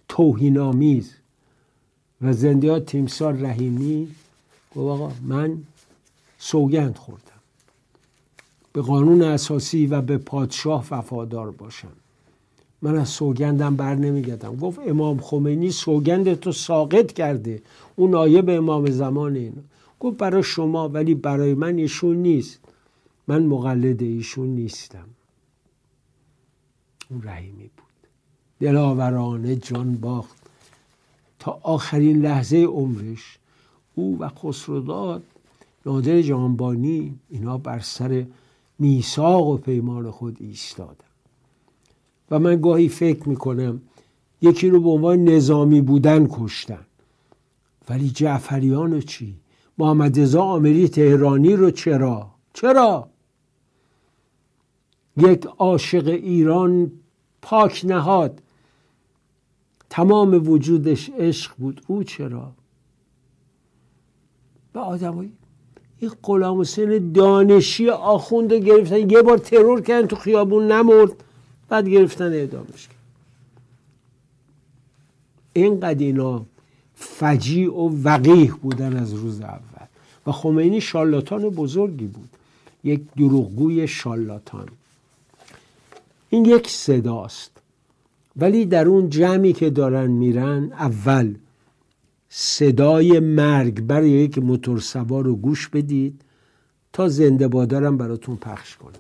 توهینآمیز 0.08 1.14
و 2.22 2.34
زندیا 2.34 2.80
تیمسار 2.80 3.34
رحیمی 3.34 4.08
گفت 4.76 4.78
آقا 4.78 5.12
من 5.24 5.58
سوگند 6.38 6.96
خوردم. 6.96 7.24
به 8.74 8.82
قانون 8.82 9.22
اساسی 9.22 9.88
و 9.88 10.02
به 10.02 10.18
پادشاه 10.18 10.86
وفادار 10.92 11.52
باشم. 11.52 11.92
من 12.82 12.98
از 12.98 13.10
سوگندم 13.10 13.76
بر 13.76 13.96
نمیگردم. 13.96 14.56
گفت 14.56 14.80
امام 14.88 15.20
خمینی 15.20 15.72
سوگند 15.72 16.34
تو 16.34 16.52
ساقط 16.52 17.12
کرده. 17.12 17.62
اون 17.96 18.12
نایب 18.12 18.50
امام 18.50 18.90
زمان 18.90 19.36
اینا. 19.36 19.62
گفت 20.00 20.18
برای 20.18 20.44
شما 20.44 20.90
ولی 20.90 21.16
برای 21.16 21.54
من 21.54 21.78
ایشون 21.78 22.18
نیست. 22.18 22.60
من 23.30 23.46
مقلد 23.46 24.04
ایشون 24.04 24.48
نیستم. 24.48 25.06
اون 27.10 27.24
رحیمی 27.24 27.70
بود. 27.78 28.10
دلاورانه 28.60 29.56
جان 29.56 29.96
باخت. 29.96 30.38
تا 31.40 31.60
آخرین 31.64 32.22
لحظه 32.22 32.58
عمرش 32.58 33.38
او 33.96 34.18
و 34.20 34.30
خسروداد 34.30 35.24
نادر 35.86 36.22
جانبانی 36.22 37.20
اینا 37.30 37.58
بر 37.58 37.80
سر 37.80 38.26
میثاق 38.80 39.48
و 39.48 39.58
پیمان 39.58 40.12
خود 40.12 40.38
ایستادن. 40.40 41.10
و 42.32 42.40
من 42.40 42.62
گاهی 42.62 42.90
فکر 42.90 43.30
می‌کنم 43.30 43.82
یکی 44.42 44.70
رو 44.70 44.82
به 44.82 44.90
عنوان 44.90 45.24
نظامی 45.24 45.82
بودن 45.82 46.28
کشتن. 46.32 46.86
ولی 47.90 48.10
جعفریان 48.10 49.00
چی؟ 49.00 49.36
محمد 49.78 50.20
رضا 50.20 50.42
عاملی 50.42 50.88
تهرانی 50.88 51.56
رو 51.56 51.72
چرا؟ 51.72 52.32
چرا؟ 52.54 53.10
یک 55.18 55.46
عاشق 55.46 56.08
ایران 56.08 56.92
پاک 57.42 57.86
نهاد. 57.86 58.42
تمام 59.90 60.50
وجودش 60.50 61.10
عشق 61.10 61.52
بود. 61.58 61.82
او 61.88 62.04
چرا؟ 62.04 62.52
به 64.74 64.80
آدمایی. 64.80 65.32
این 66.00 66.12
غلام 66.24 66.62
حسین 66.62 67.12
دانشی 67.12 67.90
آخوند 67.90 68.54
رو 68.54 68.60
گرفتن. 68.60 69.10
یه 69.10 69.22
بار 69.22 69.38
ترور 69.38 69.82
کردن 69.82 70.08
تو 70.08 70.16
خیابون 70.16 70.72
نمرد. 70.72 71.12
بعد 71.70 71.90
گرفتن 71.90 72.34
اعدامش. 72.34 72.88
کرد 72.88 72.96
اینقدر 75.54 76.00
اینا 76.00 76.46
فجیع 76.96 77.74
و 77.74 77.90
وقیح 78.04 78.54
بودن 78.54 78.98
از 78.98 79.14
روز 79.14 79.42
اول. 79.42 79.88
و 80.28 80.32
خمینی 80.32 80.82
شالاتان 80.82 81.50
بزرگی 81.50 82.06
بود. 82.06 82.30
یک 82.84 83.02
دروغگوی 83.18 83.88
شالاتان. 83.88 84.68
این 86.30 86.46
یک 86.46 86.70
صداست. 86.70 87.52
ولی 88.38 88.66
در 88.66 88.86
اون 88.88 89.10
جمعی 89.10 89.54
که 89.54 89.70
دارن 89.70 90.12
میرن 90.12 90.74
اول 90.74 91.36
صدای 92.30 93.20
مرگ 93.20 93.82
برای 93.82 94.10
یک 94.10 94.38
موتور 94.38 94.80
سوار 94.80 95.24
رو 95.24 95.36
گوش 95.36 95.70
بدید 95.70 96.22
تا 96.94 97.08
زنده 97.10 97.48
بادارم 97.48 97.98
براتون 97.98 98.36
پخش 98.38 98.78
کنم 98.78 98.94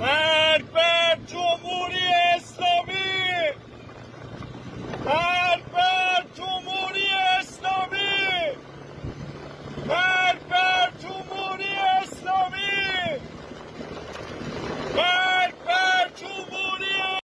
مرگ 0.00 0.64
بر 0.72 1.18
جمهوری 1.26 2.06
اسلامی 2.36 2.92
مرگ 5.06 5.64
بر 5.72 6.24
جمهوری 6.34 7.06
اسلامی 7.40 8.56
مرگ 9.88 10.48
بر 10.50 10.90
جمهوری 11.02 11.64
اسلامی 12.02 13.20
مرگ 14.96 15.54
بر 15.66 16.10
جمهوری 16.16 17.20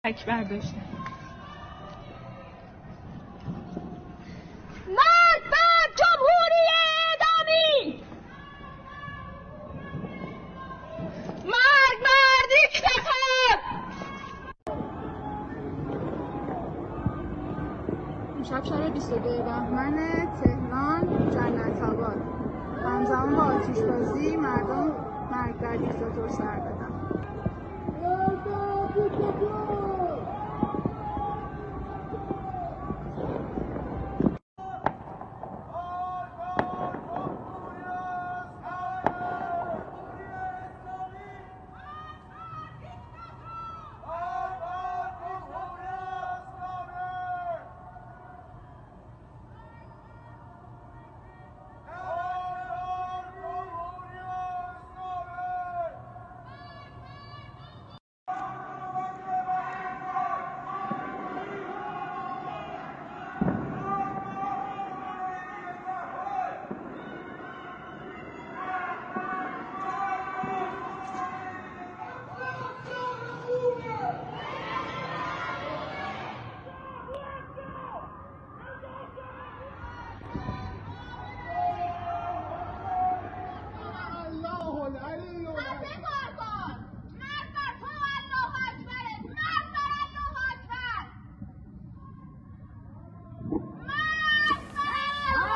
اکبر 0.09 0.43
داشتن 0.43 0.81
مرگ 4.87 5.43
بر 5.51 5.87
جمهوری 5.95 6.65
ادامی 7.13 8.03
مرگ 11.45 11.99
بر 12.03 12.41
دیکتاتور 12.49 13.59
امشب 18.37 18.63
شب 18.63 18.93
22 18.93 19.43
بهمن 19.43 19.95
تهران 20.43 21.29
جنت 21.31 21.83
آباد 21.83 22.17
همزمان 22.85 23.35
با 23.35 23.43
آتیشبازی 23.43 24.35
مردم 24.35 24.95
مرگ 25.31 25.55
بر 25.55 25.75
دیکتاتور 25.75 26.29
سر 26.29 26.59
دادن 26.59 26.89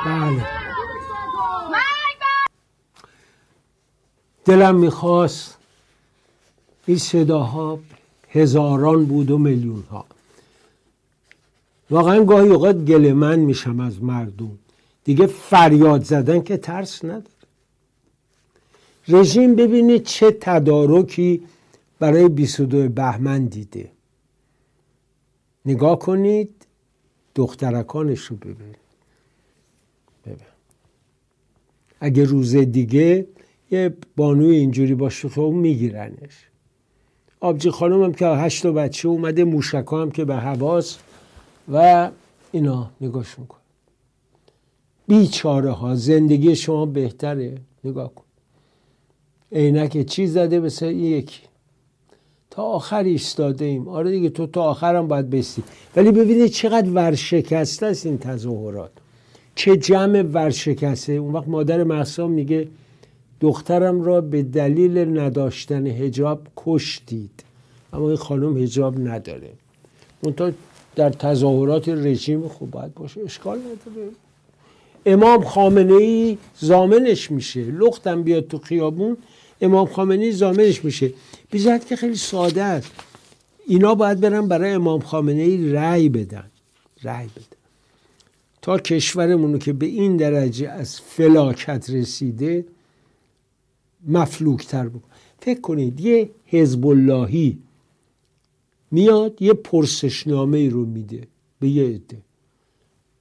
بله 0.05 0.53
دلم 4.45 4.75
می‌خواست 4.75 5.57
این 6.85 6.97
صداها 6.97 7.79
هزاران 8.29 9.05
بود 9.05 9.31
و 9.31 9.37
میلیون 9.37 9.83
ها 9.91 10.05
واقعا 11.89 12.23
گاهی 12.23 12.49
اوقات 12.49 12.85
گله 12.85 13.13
من 13.13 13.39
میشم 13.39 13.79
از 13.79 14.03
مردم. 14.03 14.59
دیگه 15.03 15.27
فریاد 15.27 16.03
زدن 16.03 16.41
که 16.41 16.57
ترس 16.57 17.05
نداره. 17.05 17.23
رژیم 19.07 19.55
ببینید 19.55 20.03
چه 20.03 20.31
تدارکی 20.41 21.43
برای 21.99 22.29
22 22.29 22.89
بهمن 22.89 23.45
دیده. 23.45 23.91
نگاه 25.65 25.99
کنید 25.99 26.49
دخترکانش 27.35 28.19
رو 28.19 28.35
ببینید. 28.35 28.77
ببین. 30.25 30.37
اگه 31.99 32.23
روز 32.23 32.55
دیگه 32.55 33.27
یه 33.73 33.93
بانوی 34.15 34.55
اینجوری 34.55 34.95
باشه 34.95 35.29
خب 35.29 35.41
میگیرنش. 35.41 36.47
آبجی 37.39 37.69
خانم 37.69 38.03
هم 38.03 38.13
که 38.13 38.25
هشت 38.25 38.67
بچه 38.67 39.09
اومده 39.09 39.43
موشکا 39.43 40.01
هم 40.01 40.11
که 40.11 40.25
به 40.25 40.35
حواس 40.35 40.97
و 41.71 42.09
اینا 42.51 42.91
نگاش 43.01 43.39
میکن 43.39 43.57
بیچاره 45.07 45.71
ها 45.71 45.95
زندگی 45.95 46.55
شما 46.55 46.85
بهتره. 46.85 47.55
نگاه 47.83 48.13
کن. 48.15 48.23
عینک 49.51 50.05
چی 50.05 50.27
زده 50.27 50.59
مثل 50.59 50.85
این 50.85 51.03
یکی؟ 51.03 51.41
تا 52.49 52.63
آخر 52.63 53.03
ایستاده 53.03 53.65
ایم. 53.65 53.87
آره 53.87 54.11
دیگه 54.11 54.29
تو 54.29 54.47
تا 54.47 54.63
آخرم 54.63 55.07
باید 55.07 55.29
بستی. 55.29 55.63
ولی 55.95 56.11
ببینید 56.11 56.47
چقدر 56.47 56.89
ورشکسته 56.89 57.85
است 57.85 58.05
این 58.05 58.17
تظاهرات. 58.17 58.91
چه 59.55 59.77
جمع 59.77 60.21
ورشکسته. 60.21 61.13
اون 61.13 61.33
وقت 61.33 61.47
مادر 61.47 61.83
محسا 61.83 62.27
میگه 62.27 62.67
دخترم 63.43 64.01
را 64.01 64.21
به 64.21 64.43
دلیل 64.43 65.19
نداشتن 65.19 65.87
هجاب 65.87 66.47
کشتید. 66.57 67.43
اما 67.93 68.07
این 68.07 68.17
خانم 68.17 68.57
هجاب 68.57 69.07
نداره. 69.07 69.49
منتها 70.23 70.51
در 70.95 71.09
تظاهرات 71.09 71.89
رژیم 71.89 72.47
خوب 72.47 72.71
باید 72.71 72.93
باشه 72.93 73.21
اشکال 73.21 73.57
نداره. 73.59 74.09
امام 75.05 75.43
خامنه 75.43 75.93
ای 75.93 76.37
زامنش 76.59 77.31
میشه. 77.31 77.61
لختم 77.63 78.23
بیاد 78.23 78.47
تو 78.47 78.57
خیابون 78.57 79.17
امام 79.61 79.87
خامنه 79.87 80.25
ای 80.25 80.31
زامنش 80.31 80.85
میشه. 80.85 81.13
بیزد 81.51 81.85
که 81.85 81.95
خیلی 81.95 82.15
ساده 82.15 82.63
است. 82.63 82.91
اینا 83.67 83.95
باید 83.95 84.19
برن 84.19 84.47
برای 84.47 84.71
امام 84.71 84.99
خامنه 84.99 85.41
ای 85.41 85.71
رأی 85.71 86.09
بدن. 86.09 86.51
رأی 87.03 87.27
بدن. 87.27 87.57
تا 88.61 88.77
کشورمونو 88.77 89.57
که 89.57 89.73
به 89.73 89.85
این 89.85 90.17
درجه 90.17 90.69
از 90.69 91.01
فلاکت 91.01 91.89
رسیده 91.89 92.65
مفلوکتر 94.07 94.87
بود. 94.87 95.03
فکر 95.39 95.61
کنید 95.61 95.99
یه 95.99 96.29
حزب 96.45 96.87
اللهی 96.87 97.59
میاد 98.91 99.41
یه 99.41 99.53
پرسشنامه 99.53 100.57
ای 100.57 100.69
رو 100.69 100.85
میده 100.85 101.27
به 101.59 101.69
یه 101.69 101.83
عده. 101.83 102.17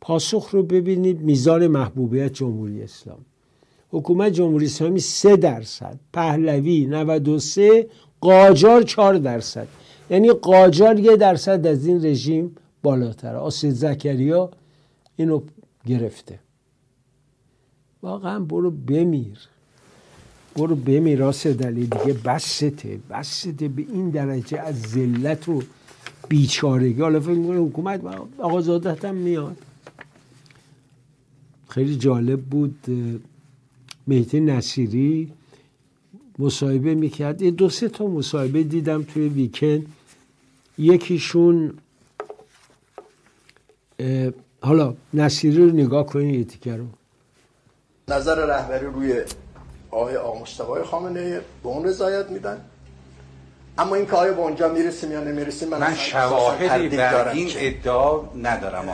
پاسخ 0.00 0.50
رو 0.50 0.62
ببینید 0.62 1.20
میزان 1.20 1.66
محبوبیت 1.66 2.32
جمهوری 2.32 2.82
اسلام 2.82 3.24
حکومت 3.90 4.32
جمهوری 4.32 4.66
اسلامی 4.66 5.00
سه 5.00 5.36
درصد 5.36 5.98
پهلوی 6.12 6.86
93 6.86 7.88
قاجار 8.20 8.82
4 8.82 9.14
درصد. 9.14 9.68
یعنی 10.10 10.32
قاجار 10.32 10.98
یه 10.98 11.16
درصد 11.16 11.66
از 11.66 11.86
این 11.86 12.04
رژیم 12.04 12.56
بالاتر 12.82 13.36
آسید 13.36 13.70
زکریا 13.70 14.50
اینو 15.16 15.40
گرفته. 15.86 16.38
واقعا 18.02 18.40
برو 18.40 18.70
بمیر. 18.70 19.38
برو 20.56 20.76
بمیر 20.76 21.18
راسد 21.18 21.62
علی 21.62 21.86
دیگه 21.86 22.12
بسته 22.24 23.00
بسته 23.10 23.68
به 23.68 23.82
این 23.88 24.10
درجه 24.10 24.58
از 24.58 24.82
ذلت 24.82 25.48
و 25.48 25.62
بیچارگی. 26.28 27.00
حالا 27.00 27.20
فکر 27.20 27.34
حکومت 27.34 28.00
آقازادت 28.38 29.04
هم 29.04 29.14
میاد. 29.14 29.56
خیلی 31.68 31.96
جالب 31.96 32.40
بود 32.40 32.78
مهدی 34.06 34.40
نصیری 34.40 35.32
مصاحبه 36.38 36.94
می‌کرد. 36.94 37.42
یه 37.42 37.50
دو 37.50 37.68
سه 37.68 37.88
تا 37.88 38.06
مصاحبه 38.06 38.62
دیدم 38.62 39.02
توی 39.02 39.28
ویکند. 39.28 39.86
یکیشون 40.78 41.72
حالا 44.60 44.94
نصیری 45.14 45.56
رو 45.56 45.70
نگاه 45.70 46.06
کنید 46.06 46.58
یه 46.66 46.76
رو. 46.76 46.86
نظر 48.08 48.46
رهبری 48.46 48.86
روی 48.86 49.24
آقای 49.92 50.16
آقا 50.16 50.38
مصطفی 50.38 50.82
خامنه 50.90 51.40
به 51.62 51.68
اون 51.68 51.84
رضایت 51.84 52.30
میدن. 52.30 52.60
اما 53.78 53.94
این 53.94 54.06
که 54.06 54.16
آیا 54.16 54.32
به 54.32 54.40
اونجا 54.40 54.68
می‌رسیم 54.68 55.12
یا 55.12 55.20
نمی‌رسیم 55.20 55.68
من, 55.68 55.78
من 55.78 55.94
شواهدی 55.94 56.96
بر 56.96 57.28
این 57.28 57.50
ادعا 57.56 58.20
ندارم 58.42 58.84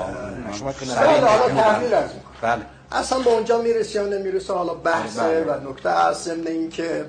شما 0.59 0.75
حالا 0.95 1.49
تحلیل 1.49 1.95
از 1.95 2.11
بله. 2.43 2.63
اصلا 2.93 3.19
به 3.19 3.31
اونجا 3.31 3.63
می‌رسه 3.63 3.99
یا 3.99 4.07
نمی‌رسه 4.07 4.53
حالا 4.55 4.75
بحثه 4.75 5.45
بله. 5.45 5.55
و 5.55 5.71
نکته 5.71 5.91
هست 5.91 6.25
ضمن 6.25 6.47
اینکه 6.47 7.05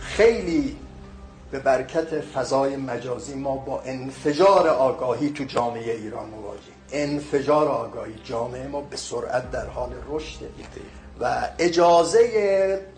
خیلی 0.00 0.76
به 1.50 1.58
برکت 1.58 2.20
فضای 2.20 2.76
مجازی 2.76 3.34
ما 3.34 3.56
با 3.56 3.80
انفجار 3.84 4.68
آگاهی 4.68 5.30
تو 5.30 5.44
جامعه 5.44 5.92
ایران 5.92 6.26
مواجهیم. 6.28 6.74
انفجار 6.92 7.68
آگاهی 7.68 8.14
جامعه 8.24 8.68
ما 8.68 8.80
به 8.80 8.96
سرعت 8.96 9.50
در 9.50 9.66
حال 9.66 9.90
رشد. 10.08 10.38
و 11.20 11.48
اجازه 11.58 12.90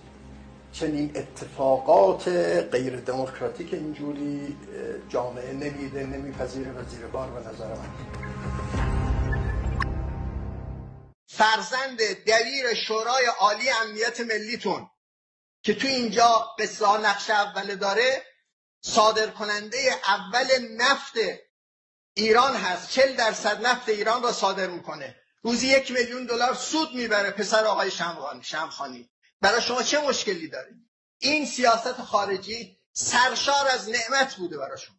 چنین 0.73 1.17
اتفاقات 1.17 2.29
غیر 2.73 2.97
دموکراتیک 3.01 3.75
اینجوری 3.75 4.57
جامعه 5.09 5.53
نمیده 5.53 6.07
نمیپذیره 6.07 6.73
و 6.73 6.89
زیر 6.89 7.07
بار 7.07 7.31
به 7.31 7.49
نظر 7.49 7.69
من. 7.69 7.89
فرزند 11.27 11.99
دبیر 12.27 12.75
شورای 12.75 13.27
عالی 13.41 13.71
امنیت 13.71 14.21
ملیتون 14.21 14.91
که 15.63 15.75
تو 15.75 15.89
اینجا 15.89 16.47
قصه 16.59 17.01
نقش 17.01 17.31
اول 17.31 17.75
داره 17.75 18.23
صادر 18.85 19.27
کننده 19.27 19.79
اول 20.07 20.47
نفت 20.77 21.15
ایران 22.15 22.57
هست. 22.57 22.91
چل 22.91 23.17
درصد 23.17 23.67
نفت 23.67 23.89
ایران 23.89 24.23
را 24.23 24.33
صادر 24.33 24.67
می‌کنه. 24.67 25.22
روزی 25.43 25.67
یک 25.69 25.91
میلیون 25.91 26.27
دلار 26.27 26.55
سود 26.55 26.95
می‌بره 26.95 27.31
پسر 27.31 27.65
آقای 27.65 27.91
شمخانی 27.91 28.43
شمخانی. 28.43 29.11
برای 29.41 29.63
شما 29.63 29.83
چه 29.83 30.01
مشکلی 30.01 30.49
داره؟ 30.49 30.75
این 31.19 31.47
سیاست 31.47 32.03
خارجی 32.03 32.79
سرشار 32.93 33.69
از 33.69 33.89
نعمت 33.89 34.35
بوده 34.35 34.59
برای 34.59 34.79
شما. 34.79 34.97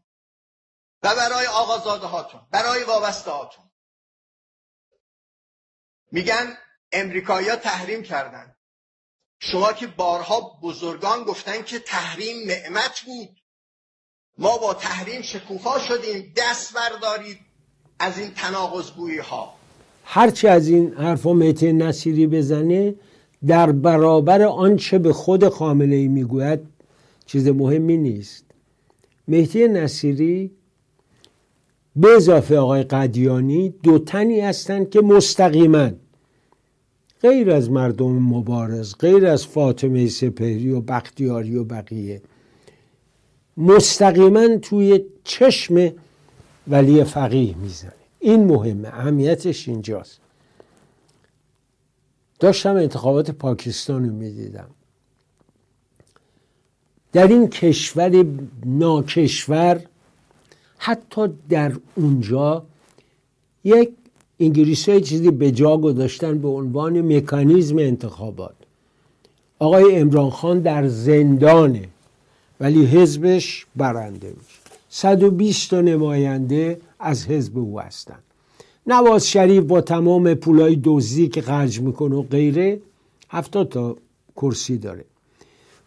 و 1.03 1.15
برای 1.15 1.45
آقازاده 1.45 2.07
هاتون 2.07 2.47
برای 2.51 2.83
وابسته 2.83 3.31
هاتون. 3.31 3.71
میگن 6.11 6.57
امریکایی 6.91 7.55
تحریم 7.55 8.03
کردن. 8.03 8.55
شما 9.39 9.73
که 9.73 9.87
بارها 9.87 10.41
بزرگان 10.41 11.23
گفتن 11.23 11.63
که 11.63 11.79
تحریم 11.79 12.47
نعمت 12.47 13.01
بود. 13.01 13.43
ما 14.37 14.57
با 14.57 14.73
تحریم 14.73 15.21
شکوفا 15.21 15.79
شدیم 15.79 16.33
دست 16.37 16.73
بردارید 16.73 17.39
از 17.99 18.17
این 18.17 18.33
تناقضگویی 18.33 19.19
ها 19.19 19.62
هرچی 20.03 20.47
از 20.47 20.67
این 20.67 20.93
حرفا 20.93 21.33
مهتی 21.33 21.73
نصیری 21.73 22.27
بزنه 22.27 22.95
در 23.47 23.71
برابر 23.71 24.41
آنچه 24.41 24.99
به 24.99 25.13
خود 25.13 25.49
خامنه 25.49 25.95
ای 25.95 26.07
می‌گوید 26.07 26.59
چیز 27.25 27.47
مهمی 27.47 27.97
نیست. 27.97 28.45
مهدی 29.27 29.67
نصیری 29.67 30.51
به 31.95 32.07
اضافه 32.15 32.57
آقای 32.57 32.83
قدیانی 32.83 33.73
دو 33.83 33.99
تنی 33.99 34.39
هستند 34.39 34.89
که 34.89 35.01
مستقیما 35.01 35.89
غیر 37.21 37.51
از 37.51 37.71
مردم 37.71 38.11
مبارز 38.11 38.95
غیر 38.99 39.25
از 39.25 39.47
فاطمه 39.47 40.07
سپهری 40.07 40.71
و 40.71 40.81
بختیاری 40.81 41.55
و 41.55 41.63
بقیه 41.63 42.21
مستقیما 43.57 44.57
توی 44.57 45.01
چشم 45.23 45.91
ولی 46.67 47.03
فقیه 47.03 47.57
می‌زنه. 47.57 48.02
این 48.23 48.45
مهمه 48.45 48.87
اهمیتش 48.87 49.67
اینجاست. 49.67 50.19
داشتم 52.39 52.75
انتخابات 52.75 53.31
پاکستان 53.31 54.05
رو 54.05 54.13
می‌دیدم. 54.15 54.69
در 57.11 57.27
این 57.27 57.47
کشور 57.47 58.25
ناکشور 58.65 59.81
حتی 60.77 61.27
در 61.49 61.71
اونجا 61.95 62.65
یک 63.63 63.89
انگلیسی 64.39 64.91
های 64.91 65.01
چیزی 65.01 65.31
به 65.31 65.51
جا 65.51 65.77
گذاشتن 65.77 66.37
به 66.39 66.47
عنوان 66.47 67.17
مکانیزم 67.17 67.77
انتخابات. 67.77 68.55
آقای 69.59 69.95
امران 69.95 70.29
خان 70.29 70.59
در 70.59 70.87
زندانه 70.87 71.87
ولی 72.59 72.85
حزبش 72.85 73.65
برنده 73.75 74.27
میشه. 74.27 74.59
120 74.89 75.69
تا 75.69 75.81
نماینده 75.81 76.81
از 77.03 77.27
حزب 77.27 77.57
او 77.57 77.79
هستن. 77.79 78.19
نواز 78.87 79.29
شریف 79.29 79.63
با 79.63 79.81
تمام 79.81 80.33
پولای 80.33 80.75
دوزی 80.75 81.27
که 81.27 81.41
خرج 81.41 81.81
می‌کنه 81.81 82.15
و 82.15 82.21
غیره 82.21 82.79
70 83.29 83.69
تا 83.69 83.97
کرسی 84.35 84.77
داره. 84.77 85.05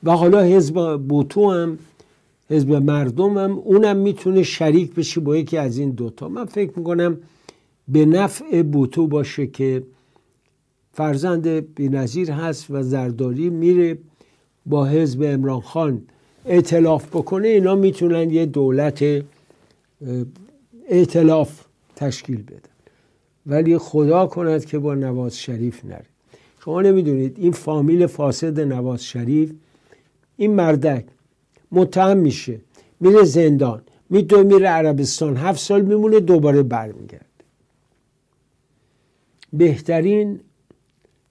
و 0.05 0.11
حالا 0.11 0.41
حزب 0.43 0.97
بوتو 0.97 1.51
هم 1.51 1.79
حزب 2.51 2.73
مردم 2.73 3.39
هم 3.39 3.53
اونم 3.53 3.97
می‌تونه 3.97 4.43
شریک 4.43 4.95
بشه 4.95 5.21
با 5.21 5.37
یکی 5.37 5.57
از 5.57 5.79
این 5.79 5.91
دوتا. 5.91 6.29
من 6.29 6.45
فکر 6.45 6.73
می‌کنم 6.77 7.17
به 7.89 8.07
نفع 8.07 8.63
بوتو 8.63 9.07
باشه 9.07 9.47
که 9.47 9.83
فرزند 10.93 11.75
بینظیر 11.75 12.31
هست 12.31 12.67
و 12.71 12.83
زرداری 12.83 13.51
میره 13.51 13.99
با 14.67 14.85
حزب 14.85 15.23
امران 15.23 15.61
خان 15.61 16.03
اعتلاف 16.47 17.09
بکنه. 17.09 17.49
اینا 17.49 17.75
می‌تونن 17.75 18.31
یه 18.31 18.47
دولت 18.47 19.05
اعتلاف 20.89 21.65
تشکیل 21.97 22.43
بدن 22.43 22.61
ولی 23.47 23.79
خدا 23.79 24.27
کند 24.27 24.65
که 24.65 24.79
با 24.79 24.95
نواز 24.95 25.39
شریف 25.39 25.85
نره. 25.85 26.07
شما 26.65 26.83
نمی‌دونید 26.83 27.39
این 27.39 27.53
فامیل 27.53 28.07
فاسد 28.07 28.61
نواز 28.61 29.05
شریف 29.05 29.53
این 30.37 30.55
مردک 30.55 31.05
متهم 31.73 32.17
میشه 32.17 32.61
میره 33.01 33.25
زندان 33.25 33.83
میدو 34.11 34.45
میره 34.45 34.69
عربستان 34.69 35.37
هفت 35.37 35.61
سال 35.61 35.83
میمونه 35.83 36.21
دوباره 36.21 36.63
برمیگرده. 36.63 37.27
بهترین 39.53 40.41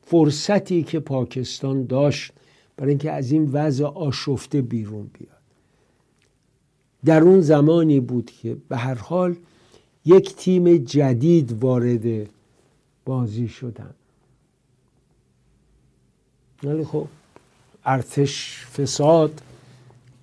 فرصتی 0.04 0.84
که 0.84 1.00
پاکستان 1.00 1.86
داشت 1.86 2.32
برای 2.78 2.90
اینکه 2.90 3.12
از 3.12 3.32
این 3.32 3.50
وضع 3.52 3.86
آشفته 3.86 4.62
بیرون 4.62 5.10
بیاد. 5.20 5.35
در 7.06 7.22
اون 7.22 7.42
زمانی 7.42 8.00
بود 8.00 8.32
که 8.32 8.58
به 8.70 8.78
هر 8.78 8.96
حال 8.96 9.36
یک 10.06 10.36
تیم 10.36 10.78
جدید 10.78 11.64
وارد 11.64 12.30
بازی 13.06 13.48
شدن. 13.48 13.94
ولی 16.64 16.84
خب 16.84 17.08
ارتش 17.86 18.66
فساد 18.66 19.42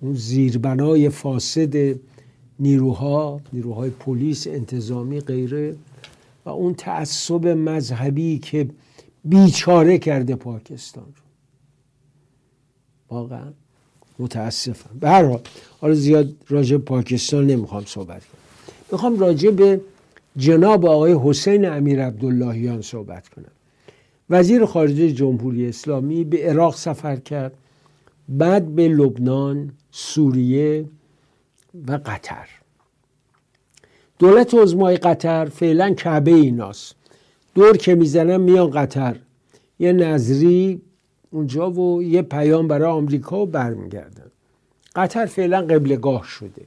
اون 0.01 0.13
زیربنای 0.13 1.09
فاسد 1.09 1.99
نیروها 2.59 3.41
نیروهای 3.53 3.89
پلیس 3.89 4.47
انتظامی 4.47 5.19
غیره 5.19 5.75
و 6.45 6.49
اون 6.49 6.73
تعصب 6.73 7.47
مذهبی 7.47 8.39
که 8.39 8.69
بیچاره 9.25 9.97
کرده 9.97 10.35
پاکستان 10.35 11.05
رو. 11.05 11.23
واقعا 13.09 13.53
متاسفم. 14.19 14.99
به 14.99 15.09
هر 15.09 15.25
حال 15.25 15.41
حالا 15.83 15.95
زیاد 15.95 16.33
راجع 16.49 16.77
پاکستان 16.77 17.47
نمی‌خوام 17.47 17.83
صحبت 17.85 18.21
کنم. 18.25 18.41
می‌خوام 18.91 19.19
راجع 19.19 19.49
به 19.49 19.81
جناب 20.37 20.85
آقای 20.85 21.17
حسین 21.23 21.65
امیر 21.65 22.05
عبداللهیان 22.05 22.81
صحبت 22.81 23.29
کنم. 23.29 23.51
وزیر 24.29 24.65
خارجه 24.65 25.11
جمهوری 25.11 25.67
اسلامی 25.67 26.23
به 26.23 26.37
عراق 26.37 26.75
سفر 26.75 27.15
کرد 27.15 27.53
بعد 28.29 28.75
به 28.75 28.87
لبنان 28.87 29.71
سوریه 29.91 30.85
و 31.87 31.99
قطر. 32.05 32.47
دولت 34.19 34.53
عزمای 34.53 34.97
قطر 34.97 35.45
فعلا 35.45 35.93
کعبه 35.93 36.31
ایناست 36.31 36.95
دور 37.55 37.77
که 37.77 37.95
می‌زنن 37.95 38.37
میان 38.37 38.69
قطر. 38.71 39.15
یه 39.79 39.93
نظری 39.93 40.81
اونجا 41.31 41.71
و 41.71 42.03
یه 42.03 42.21
پیام 42.21 42.67
برای 42.67 42.91
آمریکا 42.91 43.39
و 43.39 43.45
برمیگردن. 43.45 44.31
قطر 44.95 45.25
فعلا 45.25 45.61
قبلگاه 45.61 46.27
شده. 46.27 46.65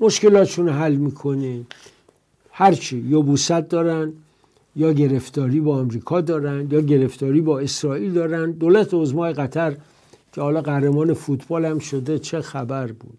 مشکلاتشون 0.00 0.68
حل 0.68 0.94
می‌کنه. 0.94 1.60
هرچی 2.50 2.98
یا 2.98 3.20
بوست 3.20 3.52
دارن 3.52 4.12
یا 4.76 4.92
گرفتاری 4.92 5.60
با 5.60 5.76
آمریکا 5.76 6.20
دارن 6.20 6.68
یا 6.70 6.80
گرفتاری 6.80 7.40
با 7.40 7.58
اسرائیل 7.58 8.12
دارن. 8.12 8.50
دولت 8.50 8.94
عزمای 8.94 9.32
قطر 9.32 9.76
که 10.32 10.40
حالا 10.40 10.60
قهرمان 10.60 11.14
فوتبال 11.14 11.64
هم 11.64 11.78
شده 11.78 12.18
چه 12.18 12.40
خبر 12.40 12.86
بود؟ 12.86 13.18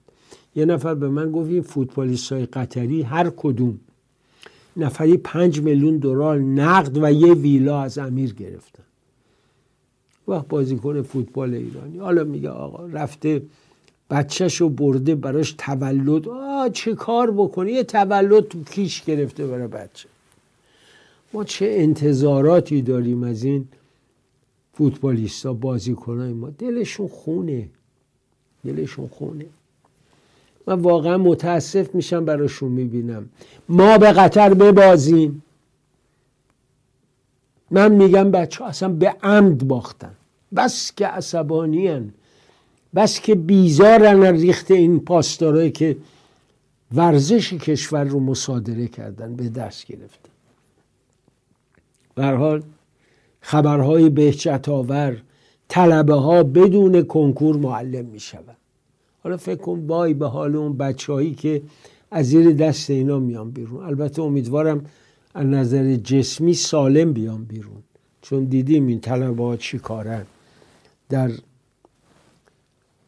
یه 0.55 0.65
نفر 0.65 0.95
به 0.95 1.09
من 1.09 1.31
گفت 1.31 1.49
این 1.49 1.61
فوتبالیست 1.61 2.31
های 2.31 2.45
قطری 2.45 3.01
هر 3.01 3.29
کدوم 3.37 3.79
نفری 4.77 5.17
پنج 5.17 5.61
میلیون 5.61 5.97
دلار 5.97 6.39
نقد 6.39 6.97
و 7.03 7.11
یه 7.11 7.33
ویلا 7.33 7.81
از 7.81 7.97
امیر 7.97 8.33
گرفتن. 8.33 8.83
وقت 10.27 10.47
بازیکن 10.47 11.01
فوتبال 11.01 11.53
ایرانی. 11.53 11.97
حالا 11.97 12.23
میگه 12.23 12.49
آقا 12.49 12.85
رفته 12.85 13.41
بچهش 14.13 14.55
رو 14.61 14.69
برده 14.69 15.15
براش 15.15 15.55
تولد. 15.57 16.27
آه 16.27 16.69
چه 16.69 16.95
کار 16.95 17.31
بکنه 17.31 17.71
یه 17.71 17.83
تولد 17.83 18.47
تو 18.47 18.63
کیش 18.63 19.03
گرفته 19.03 19.47
برای 19.47 19.67
بچه. 19.67 20.09
ما 21.33 21.43
چه 21.43 21.65
انتظاراتی 21.69 22.81
داریم 22.81 23.23
از 23.23 23.43
این 23.43 23.67
فوتبالیستا 24.73 25.53
بازیکنای 25.53 26.33
ما؟ 26.33 26.49
دلشون 26.49 27.07
خونه. 27.07 27.69
دلشون 28.65 29.07
خونه. 29.07 29.45
من 30.67 30.79
واقعا 30.79 31.17
متاسف 31.17 31.95
میشم 31.95 32.25
براشون 32.25 32.71
می‌بینم. 32.71 33.29
ما 33.69 33.97
به 33.97 34.11
قطر 34.11 34.53
ببازیم. 34.53 35.43
من 37.71 37.91
میگم 37.91 38.31
بچه 38.31 38.65
اصلا 38.65 38.89
به 38.89 39.15
عمد 39.23 39.67
باختن. 39.67 40.13
بس 40.55 40.91
که 40.95 41.07
عصبانی 41.07 42.13
بس 42.95 43.19
که 43.19 43.35
بیزارن 43.35 44.23
ریخت 44.23 44.71
این 44.71 44.99
پاسدارایی 44.99 45.71
که 45.71 45.97
ورزش 46.95 47.53
کشور 47.53 48.03
رو 48.03 48.19
مصادره 48.19 48.87
کردن 48.87 49.35
به 49.35 49.49
دست 49.49 49.85
گرفتن. 49.85 50.29
حال 52.17 52.63
خبرهای 53.41 54.09
بهجت 54.09 54.69
آور 54.69 55.21
طلبه 55.67 56.13
ها 56.13 56.43
بدون 56.43 57.03
کنکور 57.03 57.57
معلم 57.57 58.05
می 58.05 58.19
حالا 59.23 59.37
فکر 59.37 59.61
کن 59.61 59.79
وای 59.87 60.13
به 60.13 60.27
حال 60.27 60.55
اون 60.55 60.77
بچههایی 60.77 61.35
که 61.35 61.61
از 62.11 62.25
زیر 62.25 62.51
دست 62.51 62.89
اینا 62.89 63.19
میان 63.19 63.51
بیرون. 63.51 63.83
البته 63.83 64.21
امیدوارم 64.21 64.85
از 65.33 65.45
نظر 65.45 65.95
جسمی 65.95 66.53
سالم 66.53 67.13
بیان 67.13 67.43
بیرون. 67.43 67.83
چون 68.21 68.43
دیدیم 68.43 68.87
این 68.87 68.99
طلبه 68.99 69.43
ها 69.43 69.57
چی 69.57 69.79
کارن. 69.79 70.25
در 71.09 71.31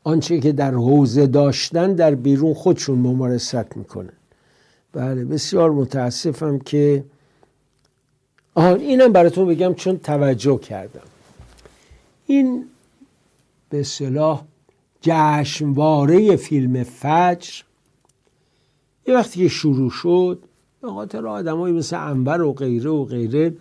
آنچه 0.08 0.40
که 0.40 0.52
در 0.52 0.74
حوزه 0.74 1.28
داشتن 1.28 1.94
در 1.94 2.16
بیرون 2.16 2.54
خودشون 2.54 3.00
ممارست 3.00 3.78
می‌کنن. 3.78 4.14
بله 4.94 5.26
بسیار 5.26 5.72
متاسفم 5.72 6.60
که 6.60 7.04
آهان 8.56 8.80
اینم 8.80 9.12
براتون 9.12 9.48
بگم 9.48 9.74
چون 9.74 9.98
توجه 9.98 10.58
کردم. 10.58 11.08
این 12.26 12.66
به 13.70 13.84
صلاح 13.84 14.44
جشنواره 15.02 16.36
فیلم 16.36 16.84
فجر 16.84 17.54
یه 19.08 19.14
وقتی 19.14 19.40
که 19.40 19.48
شروع 19.48 19.90
شد 19.90 20.40
به 20.82 20.88
خاطر 20.88 21.28
آدمایی 21.28 21.76
مثل 21.76 22.10
انبر 22.10 22.42
و 22.42 22.54
غیره 22.54 22.90
و 22.90 23.06
غیره 23.06 23.54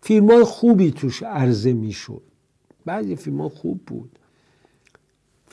فیلم 0.00 0.30
های 0.30 0.44
خوبی 0.44 0.90
توش 0.90 1.22
عرضه 1.22 1.72
می‌شد. 1.72 2.22
بعضی 2.84 3.16
فیلم 3.16 3.40
ها 3.40 3.48
خوب 3.48 3.80
بود. 3.86 4.18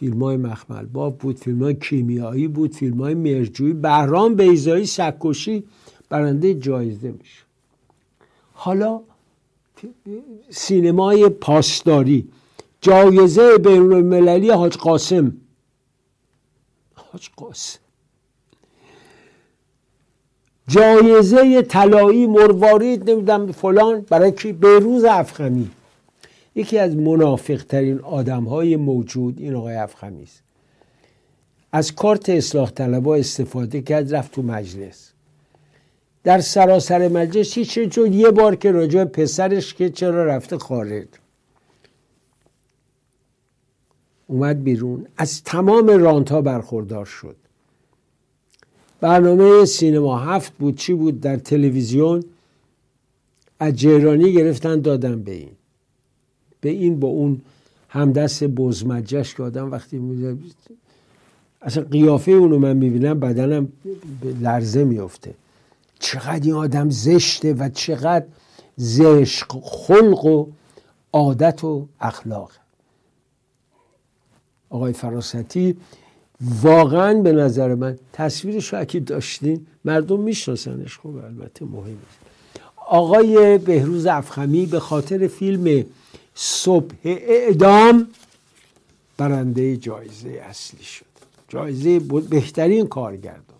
فیلم 0.01 0.23
های 0.23 0.37
مخمل 0.37 0.85
باب 0.85 1.17
بود 1.17 1.37
فیلم 1.37 1.63
های 1.63 1.73
کیمیایی 1.73 2.47
بود 2.47 2.75
فیلم 2.75 3.01
های 3.01 3.13
مرجوی. 3.13 3.73
بهرام 3.73 4.35
بیزایی 4.35 4.85
سکوشی 4.85 5.63
برنده 6.09 6.53
جایزه 6.53 7.11
میشه 7.11 7.43
حالا 8.53 9.01
سینمای 10.49 11.29
پاسداری. 11.29 12.27
جایزه 12.81 13.57
بین 13.57 13.93
المللی 13.93 14.49
حاج 14.49 14.77
قاسم. 14.77 15.37
حاج 16.95 17.29
قاسم. 17.35 17.79
جایزه 20.67 21.61
طلایی 21.61 22.27
مروارید 22.27 23.09
نمی‌دونم 23.09 23.51
فلان 23.51 24.05
برای 24.09 24.31
کی؟ 24.31 24.53
بهروز 24.53 25.03
افخمی 25.03 25.71
یکی 26.55 26.77
از 26.77 26.95
منافق 26.95 27.63
ترین 27.63 27.99
آدم 27.99 28.43
های 28.43 28.75
موجود 28.75 29.39
این 29.39 29.55
آقای 29.55 29.75
افخمی 29.75 30.23
است 30.23 30.43
از 31.71 31.95
کارت 31.95 32.29
اصلاح 32.29 32.69
طلبا 32.69 33.15
استفاده 33.15 33.81
کرد 33.81 34.15
رفت 34.15 34.31
تو 34.31 34.41
مجلس. 34.41 35.11
در 36.23 36.39
سراسر 36.41 37.07
مجلس 37.07 37.53
هیچ 37.53 37.79
چون 37.79 38.13
یه 38.13 38.31
بار 38.31 38.55
که 38.55 38.71
راجع 38.71 39.03
پسرش 39.03 39.73
که 39.73 39.89
چرا 39.89 40.25
رفته 40.25 40.57
خارج. 40.57 41.07
اومد 44.27 44.63
بیرون. 44.63 45.07
از 45.17 45.43
تمام 45.43 45.87
رانت 45.87 46.31
ها 46.31 46.41
برخوردار 46.41 47.05
شد. 47.05 47.35
برنامه 49.01 49.65
سینما 49.65 50.19
هفت 50.19 50.53
بود 50.53 50.77
چی 50.77 50.93
بود؟ 50.93 51.21
در 51.21 51.37
تلویزیون. 51.37 52.23
از 53.59 53.73
جیرانی 53.75 54.33
گرفتن 54.33 54.81
دادن 54.81 55.23
به 55.23 55.31
این. 55.31 55.51
به 56.61 56.69
این 56.69 56.99
با 56.99 57.07
اون 57.07 57.41
همدست 57.89 58.43
بزمجش 58.43 59.35
که 59.35 59.43
آدم 59.43 59.71
وقتی 59.71 59.97
میده 59.97 60.37
اصلا 61.61 61.83
قیافه 61.83 62.31
اونو 62.31 62.59
من 62.59 62.77
می‌بینم 62.77 63.19
بدنم 63.19 63.69
لرزه 64.41 64.83
میفته 64.83 65.33
چقدر 65.99 66.43
این 66.43 66.53
آدم 66.53 66.89
زشته 66.89 67.53
و 67.53 67.69
چقدر 67.69 68.25
زشق 68.77 69.59
خلق 69.63 70.25
و 70.25 70.47
عادت 71.13 71.63
و 71.63 71.87
اخلاق. 72.01 72.51
آقای 74.69 74.93
فراستی 74.93 75.77
واقعا 76.61 77.13
به 77.13 77.31
نظر 77.31 77.75
من 77.75 77.97
تصویرش 78.13 78.73
رو 78.73 78.85
داشتین 78.85 79.67
مردم 79.85 80.19
میشناسنش 80.19 80.99
خب 80.99 81.15
البته 81.15 81.65
مهم 81.65 81.97
آقای 82.87 83.57
بهروز 83.57 84.05
افخمی 84.05 84.65
به 84.65 84.79
خاطر 84.79 85.27
فیلم 85.27 85.85
صبح 86.35 86.95
اعدام 87.03 88.07
برنده 89.17 89.77
جایزه 89.77 90.29
اصلی 90.29 90.83
شد. 90.83 91.05
جایزه 91.49 91.99
بهترین 92.29 92.87
کارگردان. 92.87 93.57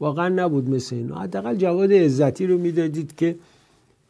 واقعا 0.00 0.28
نبود 0.28 0.70
مثل 0.70 0.96
اینا. 0.96 1.18
حداقل 1.18 1.56
جواد 1.56 1.92
عزتی 1.92 2.46
رو 2.46 2.58
می‌دادید 2.58 3.16
که 3.16 3.36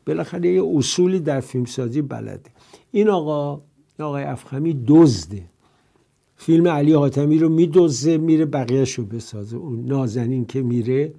بالاخره 0.06 0.52
یه 0.52 0.62
اصولی 0.74 1.20
در 1.20 1.40
فیلمسازی 1.40 2.02
بلده 2.02 2.50
این 2.92 3.08
آقا 3.08 3.60
آقای 3.98 4.24
افخمی 4.24 4.84
دزده. 4.86 5.42
فیلم 6.36 6.68
علی 6.68 6.92
حاتمی 6.92 7.38
رو 7.38 7.48
میدوزه 7.48 8.18
میره 8.18 8.44
بقیهش 8.44 8.92
رو 8.92 9.04
بسازه. 9.04 9.56
اون 9.56 9.84
نازنین 9.84 10.46
که 10.46 10.62
میره 10.62 11.12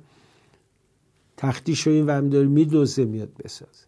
تختیش 1.38 1.82
رو 1.82 1.94
این 1.94 2.06
ورم 2.06 2.30
داره 2.30 2.48
میدوزه 2.48 3.06
میاد 3.06 3.30
بسازه. 3.44 3.87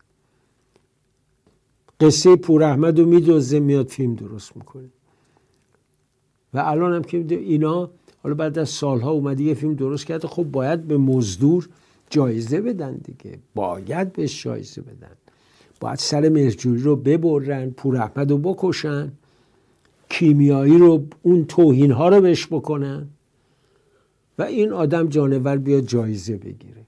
قصه 1.99 2.35
پور 2.35 2.63
احمد 2.63 2.99
رو 2.99 3.05
میدوزه 3.05 3.59
میاد 3.59 3.87
فیلم 3.87 4.15
درست 4.15 4.57
می‌کنه. 4.57 4.89
و 6.53 6.59
الان 6.59 6.93
هم 6.93 7.03
که 7.03 7.25
اینا 7.29 7.89
حالا 8.23 8.35
بعد 8.35 8.59
از 8.59 8.69
سالها 8.69 9.11
اومده 9.11 9.43
یه 9.43 9.53
فیلم 9.53 9.73
درست 9.73 10.05
کرده 10.05 10.27
خب 10.27 10.43
باید 10.43 10.87
به 10.87 10.97
مزدور 10.97 11.69
جایزه 12.09 12.61
بدن 12.61 12.95
دیگه. 12.95 13.39
باید 13.55 14.13
بهش 14.13 14.43
جایزه 14.43 14.81
بدن. 14.81 15.15
باید 15.79 15.99
سر 15.99 16.29
مرجوری 16.29 16.81
رو 16.81 16.95
ببرن 16.95 17.69
پور 17.69 17.97
احمد 17.97 18.31
رو 18.31 18.37
بکشن 18.37 19.11
کیمیایی 20.09 20.77
رو 20.77 21.05
اون 21.21 21.45
توهین 21.45 21.91
ها 21.91 22.09
رو 22.09 22.21
بهش 22.21 22.47
بکنن. 22.47 23.07
و 24.37 24.43
این 24.43 24.73
آدم 24.73 25.07
جانور 25.07 25.57
بیاد 25.57 25.83
جایزه 25.83 26.37
بگیره. 26.37 26.85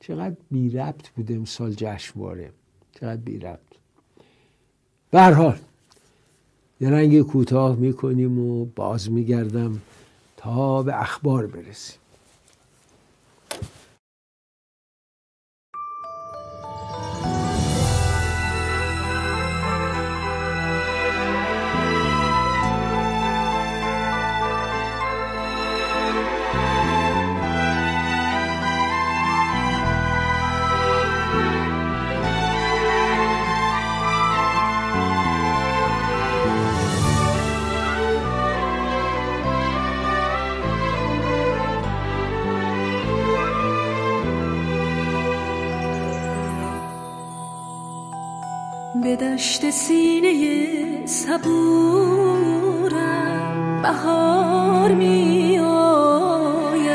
چقدر 0.00 0.36
بی 0.50 0.70
ربط 0.70 1.08
بوده 1.08 1.34
امسال 1.34 1.72
جشنواره. 1.72 2.50
چقدر 2.92 3.20
بی 3.20 3.38
ربط 3.38 3.65
به 5.16 5.34
حال 5.34 5.58
یه 6.80 6.90
رنگ 6.90 7.22
کوتاه 7.22 7.76
می‌کنیم 7.76 8.38
و 8.38 8.64
باز 8.64 9.10
میگردم 9.10 9.80
تا 10.36 10.82
به 10.82 11.00
اخبار 11.00 11.46
برسیم. 11.46 11.98
دشت 49.16 49.70
سینه 49.70 51.06
صبورم 51.06 52.42
بهار 53.82 54.92
می 54.92 55.58
آید 55.58 56.90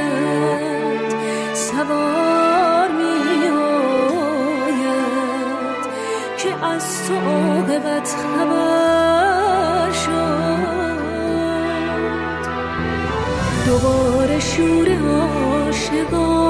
سوار 1.53 2.91
می 2.91 3.47
آید 3.47 5.01
که 6.37 6.65
از 6.65 7.07
تو 7.07 7.15
عاقبت 7.15 8.07
خبر 8.07 9.91
شد. 9.91 10.61
دوباره 13.65 14.39
شور 14.39 14.87
عاشقانه 14.91 16.40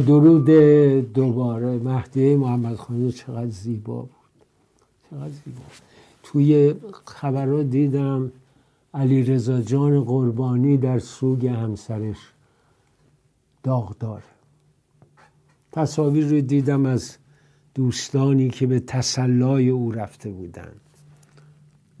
درود 0.00 0.50
دوباره 1.12 1.78
مهدی 1.78 2.36
محمد 2.36 2.76
خانی 2.76 3.12
چقدر 3.12 3.50
زیبا 3.50 4.00
بود. 4.02 4.10
چقدر 5.10 5.28
زیبا. 5.28 5.60
توی 6.22 6.74
خبرها 7.04 7.62
دیدم 7.62 8.32
علی 8.94 9.22
رضا 9.22 9.60
جان 9.60 10.04
قربانی 10.04 10.76
در 10.76 10.98
سوگ 10.98 11.46
همسرش 11.46 12.16
داغدار 13.62 14.22
تصاویر 15.72 16.26
رو 16.26 16.40
دیدم 16.40 16.86
از 16.86 17.16
دوستانی 17.74 18.50
که 18.50 18.66
به 18.66 18.80
تسلای 18.80 19.68
او 19.68 19.92
رفته 19.92 20.30
بودند 20.30 20.80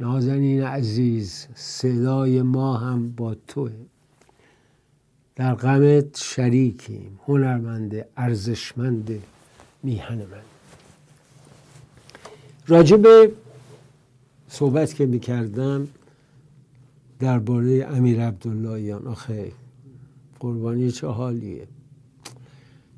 نازنین 0.00 0.62
عزیز 0.62 1.48
صدای 1.54 2.42
ما 2.42 2.76
هم 2.76 3.12
با 3.12 3.34
توه. 3.34 3.72
در 5.36 5.54
غمت 5.54 6.16
شریکیم 6.16 7.20
هنرمند 7.26 8.06
ارزشمند 8.16 9.22
میهن 9.82 10.18
من. 10.18 10.42
راجع 12.66 12.96
به 12.96 13.32
صحبت 14.48 14.94
که 14.94 15.06
می‌کردم 15.06 15.88
درباره 17.18 17.86
امیر 17.90 18.20
عبداللهیان 18.20 19.06
آخه 19.06 19.52
قربانی 20.40 20.90
چه 20.90 21.06
حالیه؟ 21.06 21.66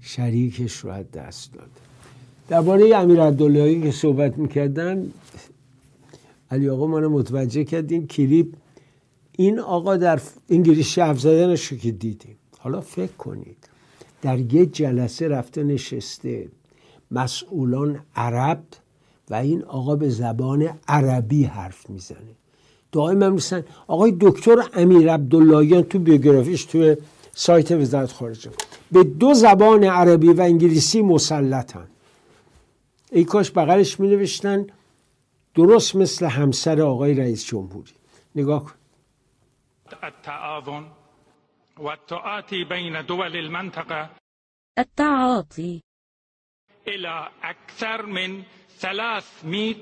شریکش 0.01 0.77
رو 0.77 0.91
از 0.91 1.11
دست 1.11 1.53
داد 1.53 1.71
درباره 2.49 2.97
امیر 2.97 3.23
عبداللهی 3.23 3.83
که 3.83 3.91
صحبت 3.91 4.39
می‌کردم 4.39 5.07
علی 6.51 6.69
آقا 6.69 6.87
منو 6.87 7.09
متوجه 7.09 7.65
کرد 7.65 7.93
این 7.93 8.07
کلیپ 8.07 8.47
این 9.37 9.59
آقا 9.59 9.97
در 9.97 10.21
انگلیسی 10.51 11.01
حرف 11.01 11.21
زدنش 11.21 11.67
رو 11.67 11.79
که 11.79 11.93
دیدیم. 11.93 12.37
حالا 12.59 12.81
فکر 12.81 13.13
کنید 13.13 13.69
در 14.23 14.39
یه 14.55 14.67
جلسه 14.67 15.29
رفته 15.29 15.63
نشسته 15.63 16.49
مسئولان 17.11 18.01
عرب 18.17 18.63
و 19.31 19.35
این 19.35 19.63
آقا 19.63 19.97
به 19.97 20.11
زبان 20.11 20.69
عربی 20.89 21.45
حرف 21.45 21.91
می‌زنه. 21.91 22.37
دائما 22.93 23.31
میسن 23.31 23.65
آقای 23.87 24.17
دکتر 24.21 24.57
امیر 24.75 25.13
عبداللهیان 25.13 25.83
تو 25.83 25.99
بیوگرافیش 25.99 26.65
تو 26.65 26.95
سایت 27.35 27.73
وزارت 27.73 28.13
خارجه. 28.13 28.51
به 28.93 29.05
دو 29.05 29.35
زبان 29.35 29.85
عربی 29.85 30.29
و 30.29 30.41
انگلیسی 30.41 31.03
مسلطن 31.03 31.87
ای 33.13 33.25
کاش 33.25 33.51
بغلش 33.51 34.01
می 34.01 34.09
نوشتن 34.09 34.67
درست 35.55 35.97
مثل 35.97 36.27
همسر 36.27 36.81
آقای 36.81 37.15
رئیس 37.15 37.45
جمهوری. 37.45 37.93
نگاه 38.35 38.75
التعاون 40.05 40.93
والتعاطي 41.79 42.65
بين 42.65 43.07
دول 43.07 43.37
المنطقة 43.37 44.11
التعاطي 44.79 45.83
إلى 46.89 47.31
أكثر 47.43 48.07
من 48.07 48.43
300 48.69 49.75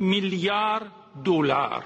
مليار 0.00 0.90
دولار. 1.16 1.84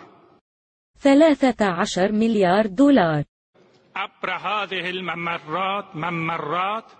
13 0.98 2.12
مليار 2.12 2.66
دولار. 2.66 3.24
عبر 3.96 4.30
هذه 4.30 4.90
الممرات 4.90 5.96
ممرات 5.96 6.92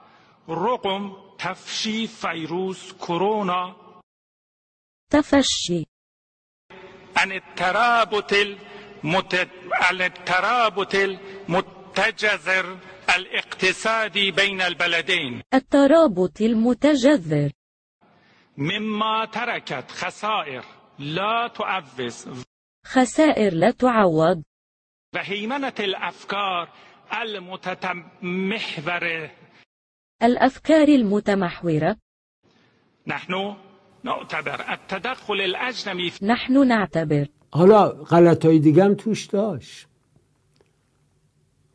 رقم 0.49 1.17
تفشي 1.39 2.07
فيروس 2.07 2.93
كورونا. 2.93 3.77
تفشي. 5.11 5.85
عن 7.17 7.33
الترابط 7.33 8.33
المت... 9.05 9.49
عن 9.73 10.03
الترابط 10.03 10.95
المتجذر 10.95 12.79
الاقتصادي 13.17 14.31
بين 14.31 14.61
البلدين. 14.61 15.43
الترابط 15.55 16.41
المتجذر. 16.41 17.51
مما 18.57 19.25
تركت 19.33 19.91
خسائر 19.91 20.65
لا 20.99 21.49
تعوض 21.49 22.45
خسائر 22.87 23.55
لا 23.55 23.71
تعوض. 23.71 24.43
وهيمنة 25.15 25.75
الأفكار 25.81 26.69
المتمحورة 27.13 29.31
الأفكار 30.23 30.89
المتمحورة. 30.89 31.97
نحن 33.07 33.57
نعتبر 34.05 34.73
التدخل 34.73 35.35
الأجنبي 35.35 36.13
نحن 36.23 36.69
نعتبر 36.69 37.27
حالا 37.57 37.89
غلط 37.89 38.45
های 38.45 38.59
دیگه 38.59 38.85
هم 38.85 38.95
توش 38.95 39.27
داشت. 39.27 39.87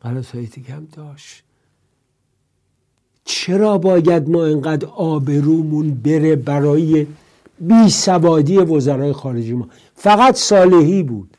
غلط 0.02 0.26
های 0.26 0.46
دیگه 0.46 0.74
هم 0.74 0.88
داشت. 0.92 1.42
چرا 3.24 3.78
باید 3.78 4.28
ما 4.28 4.44
اینقدر 4.44 4.86
آبرومون 4.88 5.94
بره 5.94 6.36
برای 6.36 7.06
بی 7.60 7.88
سوادی 7.88 8.58
وزرای 8.58 9.12
خارجی 9.12 9.52
ما؟ 9.52 9.68
فقط 9.94 10.34
صالحی 10.34 11.02
بود. 11.02 11.36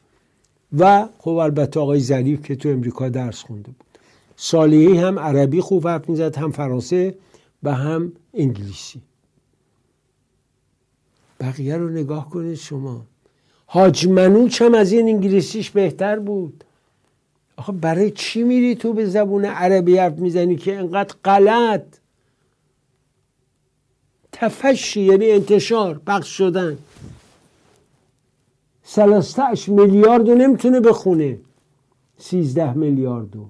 و 0.78 1.08
خب 1.18 1.32
البته 1.32 1.80
آقای 1.80 2.00
ظریف 2.00 2.42
که 2.42 2.56
تو 2.56 2.70
امریکا 2.70 3.10
درس 3.10 3.42
خونده 3.44 3.68
بود. 3.68 3.98
صالحی 4.36 4.98
هم 4.98 5.20
عربی 5.20 5.62
خوب 5.62 5.88
حرف 5.88 6.10
می‌زد 6.10 6.36
هم 6.36 6.52
فرانسه 6.52 7.16
و 7.64 7.74
هم 7.74 8.12
انگلیسی. 8.34 9.02
بقیه 11.40 11.78
رو 11.78 11.90
نگاه 11.90 12.30
کنید 12.30 12.56
شما. 12.56 13.06
حاج 13.74 14.08
منوچ 14.08 14.62
هم 14.62 14.74
از 14.74 14.92
این 14.92 15.08
انگلیسیش 15.08 15.70
بهتر 15.70 16.20
بود. 16.20 16.64
آخه 17.58 17.72
برای 17.72 18.12
چی 18.12 18.44
میری 18.44 18.76
تو 18.76 18.94
به 18.94 19.06
زبون 19.06 19.46
عربی 19.46 19.98
حرف 19.98 20.14
می‌زنی 20.14 20.56
که 20.56 20.78
انقدر 20.78 21.16
غلط؟ 21.26 21.84
تفشی 24.32 25.02
یعنی 25.02 25.32
انتشار 25.32 26.02
بخش 26.08 26.38
شدن. 26.38 26.78
سلاستش 28.84 29.70
میلیارد 29.70 30.30
رو 30.30 30.36
نمی‌تونه 30.36 30.80
بخونه. 30.80 31.38
سیزده 32.18 32.74
میلیاردو 32.74 33.46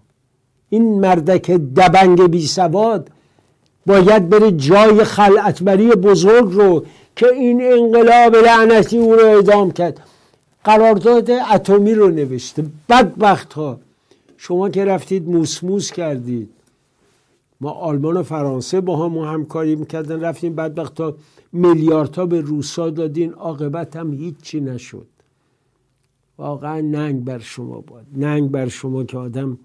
این 0.70 1.00
مردک 1.00 1.52
دبنگ 1.52 2.28
بی 2.28 2.48
سواد 2.48 3.10
باید 3.86 4.30
بره 4.30 4.52
جای 4.52 5.04
خلعتبری 5.04 5.88
بزرگ 5.88 6.52
رو 6.52 6.86
که 7.16 7.28
این 7.28 7.74
انقلاب 7.74 8.36
لعنتی 8.36 8.98
او 8.98 9.16
رو 9.16 9.26
اعدام 9.26 9.72
کرد. 9.72 10.11
قرارداد 10.64 11.32
اتمی 11.32 11.94
رو 11.94 12.10
نوشته. 12.10 12.66
بدبخت 12.90 13.54
ها 13.54 13.80
شما 14.38 14.70
که 14.70 14.86
رفتید 14.86 15.30
موسموس 15.30 15.92
کردید. 15.92 16.50
ما 17.62 17.70
آلمان 17.70 18.18
و 18.18 18.24
فرانسه 18.24 18.82
با 18.82 19.06
هم 19.06 19.18
همکاری 19.18 19.76
می‌کردن 19.76 20.22
رفتیم 20.22 20.56
بدبخت 20.56 21.02
ها 21.02 21.16
میلیاردها 21.52 22.26
به 22.26 22.42
روسا 22.42 22.90
دادین 22.90 23.34
عاقبت 23.34 23.96
هم 23.96 24.14
هیچی 24.14 24.60
نشد. 24.60 25.08
واقعا 26.38 26.82
ننگ 26.82 27.24
بر 27.24 27.40
شما 27.40 27.82
باد. 27.82 28.06
ننگ 28.16 28.52
بر 28.52 28.68
شما 28.68 29.04
که 29.04 29.18
آدم 29.18 29.58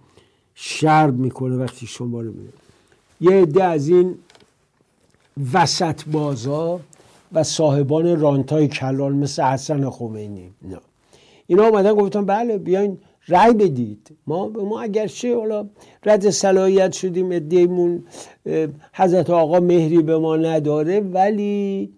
شرب 0.54 1.16
می‌کنه 1.18 1.56
وقتی 1.56 1.86
شما 1.86 2.20
رو 2.20 2.32
می‌بینه. 2.32 2.52
یه 3.20 3.30
عده 3.30 3.64
از 3.64 3.88
این 3.88 4.14
وسط 5.52 6.04
بازا 6.04 6.80
و 7.32 7.42
صاحبان 7.42 8.20
رانتای 8.20 8.68
کلان 8.68 9.12
مثل 9.16 9.42
حسن 9.42 9.90
خمینی. 9.90 10.50
نه. 10.62 10.76
اینا 11.46 11.68
آمدن 11.68 11.94
گفتن 11.94 12.26
بله 12.26 12.58
بیاین 12.58 12.98
رای 13.28 13.52
بدید. 13.54 14.16
ما 14.26 14.48
ما 14.48 14.80
اگرچه 14.80 15.36
حالا 15.36 15.66
رد 16.04 16.30
صلاحیت 16.30 16.92
شدیم 16.92 17.32
ادیمون 17.32 18.04
حضرت 18.92 19.30
آقا 19.30 19.60
مهری 19.60 20.02
به 20.02 20.18
ما 20.18 20.36
نداره 20.36 21.00
ولی 21.00 21.92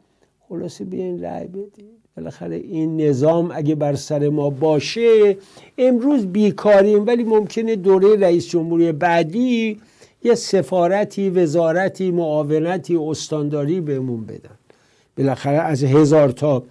خلاصه 0.48 0.84
بیاین 0.84 1.22
رای 1.22 1.46
بدید. 1.46 1.98
بالاخره 2.16 2.56
این 2.56 3.00
نظام 3.00 3.50
اگه 3.54 3.74
بر 3.74 3.94
سر 3.94 4.28
ما 4.28 4.50
باشه 4.50 5.36
امروز 5.78 6.26
بیکاریم 6.26 7.06
ولی 7.06 7.24
ممکنه 7.24 7.76
دوره 7.76 8.16
رئیس 8.16 8.48
جمهوری 8.48 8.92
بعدی 8.92 9.80
یه 10.24 10.34
سفارتی 10.34 11.30
وزارتی 11.30 12.10
معاونتی 12.10 12.96
استانداری 12.96 13.80
بهمون 13.80 14.24
بدن. 14.24 14.57
بالاخره 15.18 15.58
از 15.58 15.84
هزار 15.84 16.30
تا 16.30 16.64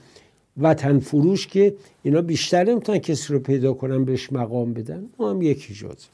وطن 0.58 1.00
فروش 1.00 1.48
که 1.48 1.76
اینا 2.04 2.22
بیشتر 2.22 2.64
نمی‌تونن 2.64 2.98
کسی 2.98 3.34
رو 3.34 3.40
پیدا 3.40 3.74
کنن 3.74 4.06
بهش 4.06 4.32
مقام 4.32 4.74
بدن. 4.74 5.06
ما 5.20 5.30
هم 5.32 5.42
یکی 5.42 5.74
جز. 5.74 6.06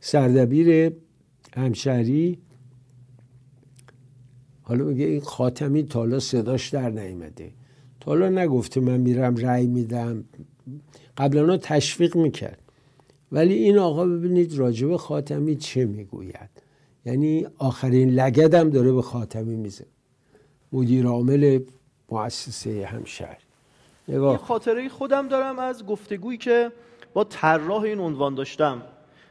سردبیر 0.00 0.92
همشهری. 1.56 2.38
حالا 4.62 4.84
میگه 4.84 5.04
این 5.04 5.20
خاتمی 5.20 5.82
تالا 5.82 6.18
صداش 6.20 6.68
در 6.68 6.90
نیمده 6.90 7.50
تالا 8.00 8.28
نگفته 8.28 8.80
من 8.80 9.00
میرم 9.00 9.36
رأی 9.36 9.66
میدم. 9.66 10.24
قبلا 11.16 11.56
تشویق 11.56 12.16
می‌کرد. 12.16 12.58
ولی 13.32 13.54
این 13.54 13.78
آقا 13.78 14.06
ببینید 14.06 14.54
راجب 14.54 14.96
خاتمی 14.96 15.56
چه 15.56 15.84
می‌گوید. 15.84 16.50
یعنی 17.06 17.46
آخرین 17.58 18.10
لگدم 18.10 18.70
داره 18.70 18.92
به 18.92 19.02
خاتمی 19.02 19.56
میزه 19.56 19.84
مدیر 20.72 21.06
عامل 21.06 21.60
مؤسسه 22.10 22.86
همشهر. 22.86 23.38
نگاه 24.08 24.32
یه 24.32 24.38
خاطره 24.38 24.88
خودم 24.88 25.28
دارم 25.28 25.58
از 25.58 25.86
گفتگویی 25.86 26.38
که 26.38 26.72
با 27.12 27.24
طراح 27.24 27.82
این 27.82 28.00
عنوان 28.00 28.34
داشتم. 28.34 28.82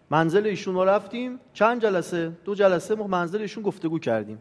منزل 0.10 0.46
ایشون 0.46 0.74
ما 0.74 0.84
رفتیم 0.84 1.40
چند 1.54 1.82
جلسه؟ 1.82 2.32
دو 2.46 2.56
جلسه 2.56 2.96
ما 2.96 3.08
منزل 3.08 3.42
ایشون 3.42 3.64
گفتگو 3.64 4.00
کردیم. 4.00 4.38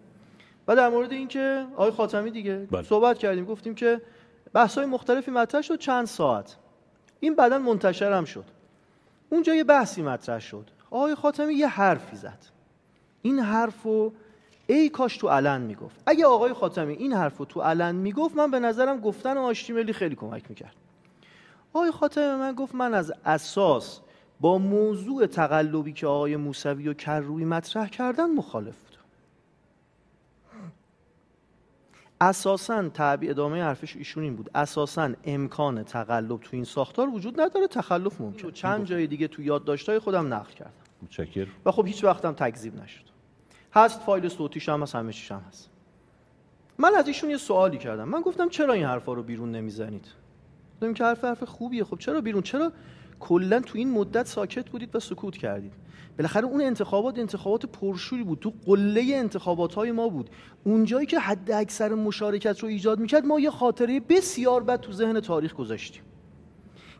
و 0.68 0.76
در 0.76 0.88
مورد 0.88 1.12
اینکه 1.12 1.66
آقای 1.72 1.90
خاتمی 1.90 2.30
دیگه 2.30 2.68
بله. 2.70 2.82
صحبت 2.82 3.18
کردیم 3.18 3.44
گفتیم 3.44 3.74
که 3.74 4.00
بحث 4.52 4.78
های 4.78 4.86
مختلفی 4.86 5.30
مطرح 5.30 5.62
شد 5.62 5.78
چند 5.78 6.06
ساعت. 6.06 6.56
این 7.20 7.34
بعدا 7.34 7.58
منتشر 7.58 8.12
هم 8.12 8.24
شد. 8.24 8.44
اونجا 9.30 9.54
یه 9.54 9.64
بحثی 9.64 10.02
مطرح 10.02 10.38
شد. 10.38 10.70
آقای 10.90 11.14
خاتمی 11.14 11.54
یه 11.54 11.68
حرفی 11.68 12.16
زد. 12.16 12.38
این 13.22 13.38
حرفو 13.38 14.12
ای 14.66 14.88
کاش 14.88 15.16
تو 15.16 15.28
علن 15.28 15.60
می‌گفت. 15.60 16.02
اگه 16.06 16.26
آقای 16.26 16.52
خاتمی 16.52 16.94
این 16.94 17.12
حرف 17.12 17.38
رو 17.38 17.44
تو 17.44 17.60
علن 17.60 17.94
می‌گفت 17.94 18.36
من 18.36 18.50
به 18.50 18.60
نظرم 18.60 19.00
گفتن 19.00 19.38
آشتی 19.38 19.72
ملی 19.72 19.92
خیلی 19.92 20.14
کمک 20.14 20.44
می‌کرد. 20.48 20.74
آقای 21.72 21.90
خاتمی 21.90 22.24
من 22.24 22.54
گفت 22.54 22.74
من 22.74 22.94
از 22.94 23.12
اساس 23.24 24.00
با 24.40 24.58
موضوع 24.58 25.26
تقلبی 25.26 25.92
که 25.92 26.06
آقای 26.06 26.36
موسوی 26.36 26.88
و 26.88 26.94
کروی 26.94 27.44
مطرح 27.44 27.88
کردن 27.88 28.30
مخالف 28.30 28.76
بودم. 28.78 28.96
اساسا 32.20 32.88
تعبیر 32.88 33.30
ادامه 33.30 33.62
حرفش 33.62 33.96
ایشون 33.96 34.22
این 34.22 34.36
بود. 34.36 34.50
اساسا 34.54 35.10
امکان 35.24 35.82
تقلب 35.82 36.40
تو 36.40 36.48
این 36.52 36.64
ساختار 36.64 37.08
وجود 37.08 37.40
نداره 37.40 37.66
تخلف 37.66 38.20
ممکن. 38.20 38.50
چند 38.50 38.84
جای 38.86 39.06
دیگه 39.06 39.28
تو 39.28 39.42
یادداشت‌های 39.42 39.98
خودم 39.98 40.34
نقل 40.34 40.52
کردم. 40.52 40.70
متشکرم. 41.02 41.48
و 41.66 41.70
خب 41.70 41.86
هیچ 41.86 42.04
وقتم 42.04 42.32
تکذیب 42.32 42.82
نشد. 42.82 43.15
هست 43.76 44.00
فایل 44.00 44.28
صوتیش 44.28 44.68
هم 44.68 44.82
هست 44.82 44.94
همه 44.94 45.12
چیش 45.12 45.32
هم 45.32 45.42
هست. 45.48 45.70
من 46.78 46.94
از 46.94 47.08
ایشون 47.08 47.30
یه 47.30 47.36
سوالی 47.36 47.78
کردم. 47.78 48.08
من 48.08 48.20
گفتم 48.20 48.48
چرا 48.48 48.72
این 48.72 48.84
حرفا 48.84 49.12
رو 49.12 49.22
بیرون 49.22 49.52
نمی‌زنید؟ 49.52 50.06
گفتم 50.74 50.94
که 50.94 51.04
حرف 51.04 51.24
حرف 51.24 51.42
خوبیه. 51.42 51.84
خب 51.84 51.98
چرا 51.98 52.20
بیرون؟ 52.20 52.42
چرا 52.42 52.72
کلا 53.20 53.60
تو 53.60 53.78
این 53.78 53.90
مدت 53.90 54.26
ساکت 54.26 54.70
بودید 54.70 54.96
و 54.96 55.00
سکوت 55.00 55.36
کردید؟ 55.36 55.72
بالاخره 56.18 56.46
اون 56.46 56.60
انتخابات 56.60 57.18
انتخابات 57.18 57.66
پرشوری 57.66 58.24
بود. 58.24 58.38
تو 58.38 58.52
قله 58.66 59.02
انتخابات 59.14 59.74
های 59.74 59.92
ما 59.92 60.08
بود. 60.08 60.30
اونجایی 60.64 61.06
که 61.06 61.18
حد 61.18 61.50
اکثر 61.50 61.94
مشارکت 61.94 62.58
رو 62.58 62.68
ایجاد 62.68 62.98
می‌کرد 62.98 63.24
ما 63.24 63.40
یه 63.40 63.50
خاطره 63.50 64.00
بسیار 64.00 64.62
بد 64.62 64.80
تو 64.80 64.92
ذهن 64.92 65.20
تاریخ 65.20 65.54
گذاشتیم. 65.54 66.02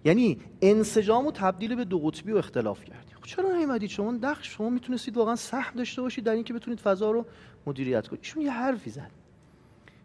یعنی 0.07 0.39
انسجام 0.63 1.27
و 1.27 1.33
تبدیل 1.33 1.75
به 1.75 1.85
دو 1.85 1.99
قطبی 1.99 2.33
و 2.33 2.37
اختلاف 2.37 2.85
کردیم 2.85 3.17
خب 3.21 3.27
چرا 3.27 3.53
نیومدید؟ 3.53 3.91
شما 3.91 4.13
دخش 4.23 4.57
شما 4.57 4.71
می‌تونستید 4.71 5.17
واقعا 5.17 5.37
سهم 5.37 5.77
داشته 5.77 6.03
باشید 6.03 6.25
در 6.25 6.33
اینکه 6.33 6.55
بتونید 6.55 6.81
فضا 6.81 7.11
رو 7.11 7.25
مدیریت 7.67 8.09
کنید. 8.09 8.21
ایشون 8.23 8.43
یه 8.43 8.51
حرفی 8.51 8.91
زد. 8.91 9.11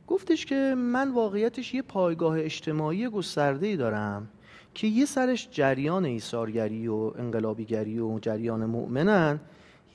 گفتش 0.07 0.45
که 0.45 0.75
من 0.77 1.11
واقعیتش 1.11 1.73
یه 1.73 1.81
پایگاه 1.81 2.39
اجتماعی 2.39 3.09
گسترده 3.09 3.67
ای 3.67 3.77
دارم 3.77 4.27
که 4.73 4.87
یه 4.87 5.05
سرش 5.05 5.49
جریان 5.51 6.05
ایثارگری 6.05 6.87
و 6.87 7.11
انقلابیگری 7.19 7.99
و 7.99 8.19
جریان 8.19 8.65
مؤمنن 8.65 9.39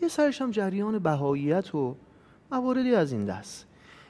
یه 0.02 0.08
سرش 0.08 0.42
هم 0.42 0.50
جریان 0.50 0.98
بهاییت 0.98 1.74
و 1.74 1.96
مواردی 2.50 2.94
از 2.94 3.12
این 3.12 3.24
دست. 3.24 3.66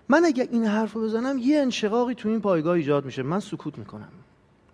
من 0.08 0.24
اگر 0.24 0.48
این 0.50 0.64
حرف 0.64 0.92
رو 0.92 1.02
بزنم 1.02 1.38
یه 1.38 1.58
انشقاقی 1.58 2.14
تو 2.14 2.28
این 2.28 2.40
پایگاه 2.40 2.74
ایجاد 2.74 3.04
میشه. 3.04 3.22
من 3.22 3.40
سکوت 3.40 3.78
می‌کنم. 3.78 4.08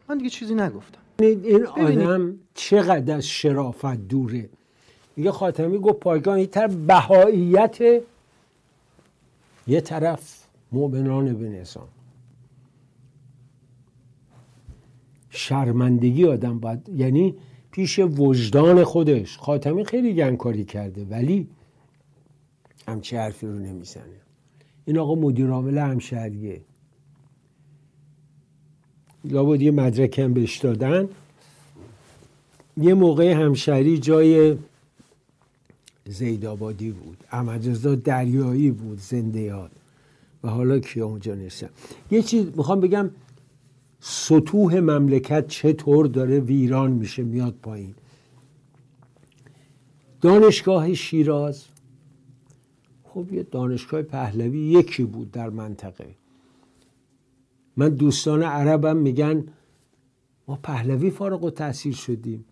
من 0.08 0.18
دیگه 0.18 0.30
چیزی 0.30 0.54
نگفتم. 0.54 1.01
این 1.20 1.66
آدم 1.66 2.34
چقدر 2.54 3.16
از 3.16 3.26
شرافت 3.26 4.08
دوره. 4.08 4.48
میگه 5.16 5.30
خاتمی 5.30 5.78
گفت 5.78 6.00
پایگاه 6.00 6.34
این 6.34 6.46
طرف 6.46 6.74
بهاییت 6.74 7.78
یه 9.66 9.80
طرف 9.80 10.44
مؤمنان 10.72 11.34
به 11.34 11.48
نظام 11.48 11.88
شرمندگی 15.30 16.24
آدم 16.24 16.58
باید 16.58 16.88
یعنی 16.88 17.34
پیش 17.70 17.98
وجدان 17.98 18.84
خودش. 18.84 19.38
خاتمی 19.38 19.84
خیلی 19.84 20.14
گنگکاری 20.14 20.64
کرده 20.64 21.04
ولی 21.04 21.48
همچه 22.88 23.18
حرفی 23.18 23.46
رو 23.46 23.58
نمی‌زنه. 23.58 24.20
این 24.84 24.98
آقا 24.98 25.14
مدیر 25.14 25.48
عامل 25.48 25.78
همشهریه. 25.78 26.60
لابد 29.24 29.62
یه 29.62 29.70
مدرک 29.70 30.18
هم 30.18 30.34
بهش 30.34 30.58
دادن. 30.58 31.08
یه 32.76 32.94
موقع 32.94 33.32
همشهری 33.32 33.98
جای 33.98 34.56
زیدآبادی 36.06 36.90
بود 36.90 37.24
احمدرضا 37.30 37.94
دریایی 37.94 38.70
بود 38.70 38.98
زنده 38.98 39.40
یاد. 39.40 39.70
و 40.44 40.48
حالا 40.48 40.78
کیا 40.78 41.06
اونجا 41.06 41.34
نیستن. 41.34 41.68
یه 42.10 42.22
چیز 42.22 42.46
می‌خوام 42.56 42.80
بگم 42.80 43.10
سطوح 44.00 44.80
مملکت 44.80 45.48
چطور 45.48 46.06
داره 46.06 46.40
ویران 46.40 46.92
میشه 46.92 47.22
میاد 47.22 47.54
پایین. 47.62 47.94
دانشگاه 50.20 50.94
شیراز. 50.94 51.64
خب 53.04 53.32
یه 53.32 53.42
دانشگاه 53.42 54.02
پهلوی 54.02 54.58
یکی 54.58 55.04
بود 55.04 55.30
در 55.30 55.50
منطقه. 55.50 56.06
من 57.76 57.88
دوستان 57.88 58.42
عربم 58.42 58.96
میگن 58.96 59.44
ما 60.48 60.58
پهلوی 60.62 61.10
فارغ 61.10 61.44
و 61.44 61.50
تحصیل 61.50 61.92
شدیم. 61.92 62.44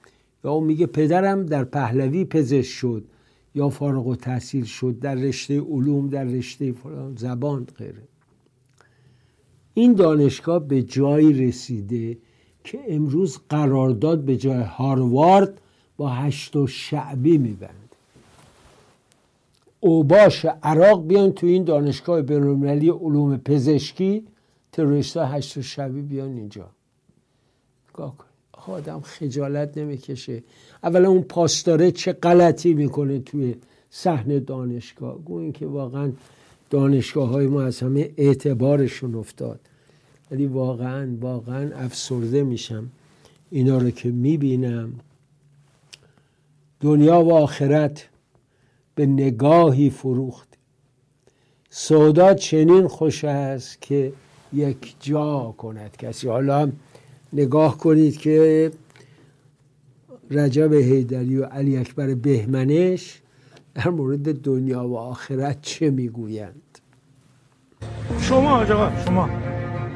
یا 0.44 0.60
میگه 0.60 0.86
پدرم 0.86 1.46
در 1.46 1.64
پهلوی 1.64 2.24
پزشک 2.24 2.70
شد. 2.70 3.04
یا 3.54 3.68
فارغ 3.68 4.06
و 4.06 4.16
تحصیل 4.16 4.64
شد 4.64 4.98
در 4.98 5.14
رشته 5.14 5.60
علوم 5.60 6.08
در 6.08 6.24
رشته 6.24 6.74
زبان 7.16 7.66
غیره. 7.78 8.02
این 9.74 9.92
دانشگاه 9.92 10.58
به 10.68 10.82
جایی 10.82 11.46
رسیده 11.46 12.18
که 12.64 12.78
امروز 12.88 13.38
قرارداد 13.48 14.24
به 14.24 14.36
جای 14.36 14.62
هاروارد 14.62 15.60
با 15.96 16.08
هشت 16.08 16.56
و 16.56 16.66
شعبی 16.66 17.38
میبند 17.38 17.94
اوباش 19.80 20.46
عراق 20.62 21.06
بیان 21.06 21.32
تو 21.32 21.46
این 21.46 21.64
دانشگاه 21.64 22.22
بینالمللی 22.22 22.88
علوم 22.88 23.36
پزشکی 23.36 24.24
تروریست 24.72 25.16
ها 25.16 25.24
هشت 25.26 25.56
و 25.56 25.62
شعبی 25.62 26.02
بیان 26.02 26.36
اینجا. 26.36 26.70
آدم 28.66 29.00
خجالت 29.00 29.78
نمی‌کشه. 29.78 30.42
اولا 30.82 31.08
اون 31.08 31.22
پاسداره 31.22 31.92
چه 31.92 32.12
غلطی 32.12 32.74
می‌کنه 32.74 33.18
توی 33.18 33.54
صحنه 33.90 34.40
دانشگاه؟ 34.40 35.18
گوین 35.18 35.52
که 35.52 35.66
واقعا 35.66 36.12
دانشگاه 36.70 37.28
های 37.28 37.46
ما 37.46 37.62
از 37.62 37.80
همه 37.80 38.10
اعتبارشون 38.16 39.14
افتاد. 39.14 39.60
ولی 40.30 40.46
واقعا 40.46 41.16
واقعا 41.20 41.76
افسرده 41.76 42.42
میشم. 42.42 42.90
اینا 43.50 43.78
رو 43.78 43.90
که 43.90 44.08
می‌بینم 44.08 44.92
دنیا 46.80 47.22
و 47.22 47.32
آخرت 47.34 48.08
به 48.94 49.06
نگاهی 49.06 49.90
فروخت. 49.90 50.48
سودا 51.70 52.34
چنین 52.34 52.88
خوش 52.88 53.24
است 53.24 53.82
که 53.82 54.12
یک 54.52 54.94
جا 55.00 55.54
کند 55.58 55.96
کسی. 55.96 56.28
حالا 56.28 56.70
نگاه 57.32 57.78
کنید 57.78 58.16
که 58.18 58.70
رجب 60.30 60.72
هیدری 60.72 61.38
و 61.38 61.44
علی 61.44 61.76
اکبر 61.76 62.14
بهمنش 62.14 63.20
در 63.74 63.88
مورد 63.88 64.42
دنیا 64.42 64.88
و 64.88 64.98
آخرت 64.98 65.62
چه 65.62 65.90
می‌گویند؟ 65.90 66.62
شما 68.20 68.62
آقا 68.62 68.90
شما. 69.06 69.28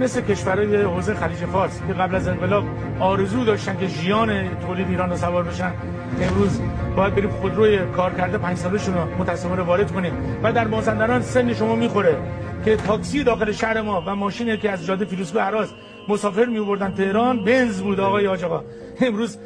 مثل 0.01 0.21
کشورهای 0.21 0.83
حوزه 0.83 1.15
خلیج 1.15 1.39
فارس 1.39 1.81
که 1.87 1.93
قبل 1.93 2.15
از 2.15 2.29
انقلاب 2.29 2.65
آرزو 3.01 3.45
داشتن 3.45 3.77
که 3.77 3.87
ژیان 3.87 4.59
تولید 4.59 4.89
ایران 4.89 5.11
رو 5.11 5.17
سوار 5.17 5.45
بشن 5.45 5.73
امروز 6.21 6.61
باید 6.97 7.15
بریم 7.15 7.31
خودروی 7.31 7.79
کار 7.79 8.15
کرده 8.15 8.39
پنج 8.39 8.57
سالشون 8.57 8.95
رو 8.95 9.01
متاسفانه 9.19 9.63
وارد 9.63 9.93
کنیم. 9.93 10.13
و 10.43 10.53
در 10.53 10.67
مازندران 10.67 11.23
سن 11.23 11.55
شما 11.55 11.77
می‌خوره. 11.77 12.17
که 12.65 12.77
تاکسی 12.77 13.25
داخل 13.25 13.53
شهر 13.53 13.81
ما 13.81 14.05
و 14.07 14.17
ماشینی 14.17 14.57
که 14.57 14.71
از 14.71 14.87
جاده 14.87 15.05
فیلسوف 15.05 15.37
عراض 15.37 15.71
مسافر 16.09 16.45
می 16.45 16.61
بردن 16.61 16.95
تهران 16.95 17.45
بنز 17.45 17.81
بود 17.81 18.01
آقای 18.01 18.27
آجاقا 18.27 18.65
امروز 19.01 19.39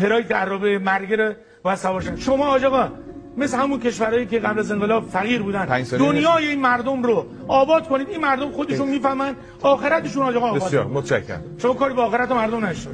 پراید 0.00 0.32
عربه 0.32 0.78
مرگر 0.78 1.36
و 1.64 1.76
سوارشن 1.76 2.16
شما 2.16 2.46
آجاقا 2.46 2.88
مثل 3.36 3.58
همون 3.58 3.80
کشورهایی 3.80 4.26
که 4.26 4.38
قبل 4.38 4.58
از 4.58 4.72
انقلاب 4.72 5.04
فقیر 5.04 5.42
بودن. 5.42 5.82
دنیای 5.82 6.48
این 6.48 6.60
مردم 6.60 7.02
رو 7.02 7.26
آباد 7.48 7.88
کنید. 7.88 8.08
این 8.08 8.20
مردم 8.20 8.50
خودشون 8.50 8.88
می‌فهمن 8.88 9.36
آخرتشون 9.62 10.22
آجاقا 10.22 10.46
آباد 10.48 10.62
بسیار 10.62 10.86
متشکرم. 10.86 11.42
شما 11.58 11.74
کاری 11.74 11.94
با 11.94 12.04
آخرت 12.04 12.32
مردم 12.32 12.66
نشته 12.66 12.90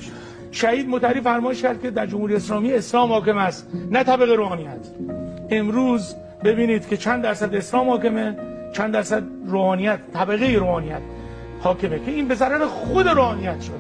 شهید 0.51 0.89
متحری 0.89 1.21
فرمایش 1.21 1.63
کرد 1.63 1.83
که 1.83 1.91
در 1.91 2.07
جمهوری 2.07 2.35
اسلامی 2.35 2.73
اسلام 2.73 3.13
حاکم 3.13 3.37
است 3.37 3.69
نه 3.91 4.05
طبقه 4.05 4.35
روحانیت. 4.35 4.87
امروز 5.51 6.15
ببینید 6.45 6.89
که 6.89 6.97
چند 6.97 7.23
درصد 7.23 7.55
اسلام 7.55 7.89
حاکمه. 7.89 8.48
چند 8.73 8.95
درصد 8.95 9.23
روحانیت 9.47 9.99
طبقه 10.13 10.47
روحانیت 10.47 11.01
حاکمه 11.61 11.99
که 11.99 12.11
این 12.11 12.29
به 12.29 12.35
ضرر 12.35 12.67
خود 12.67 13.09
روحانیت 13.09 13.61
شد. 13.61 13.73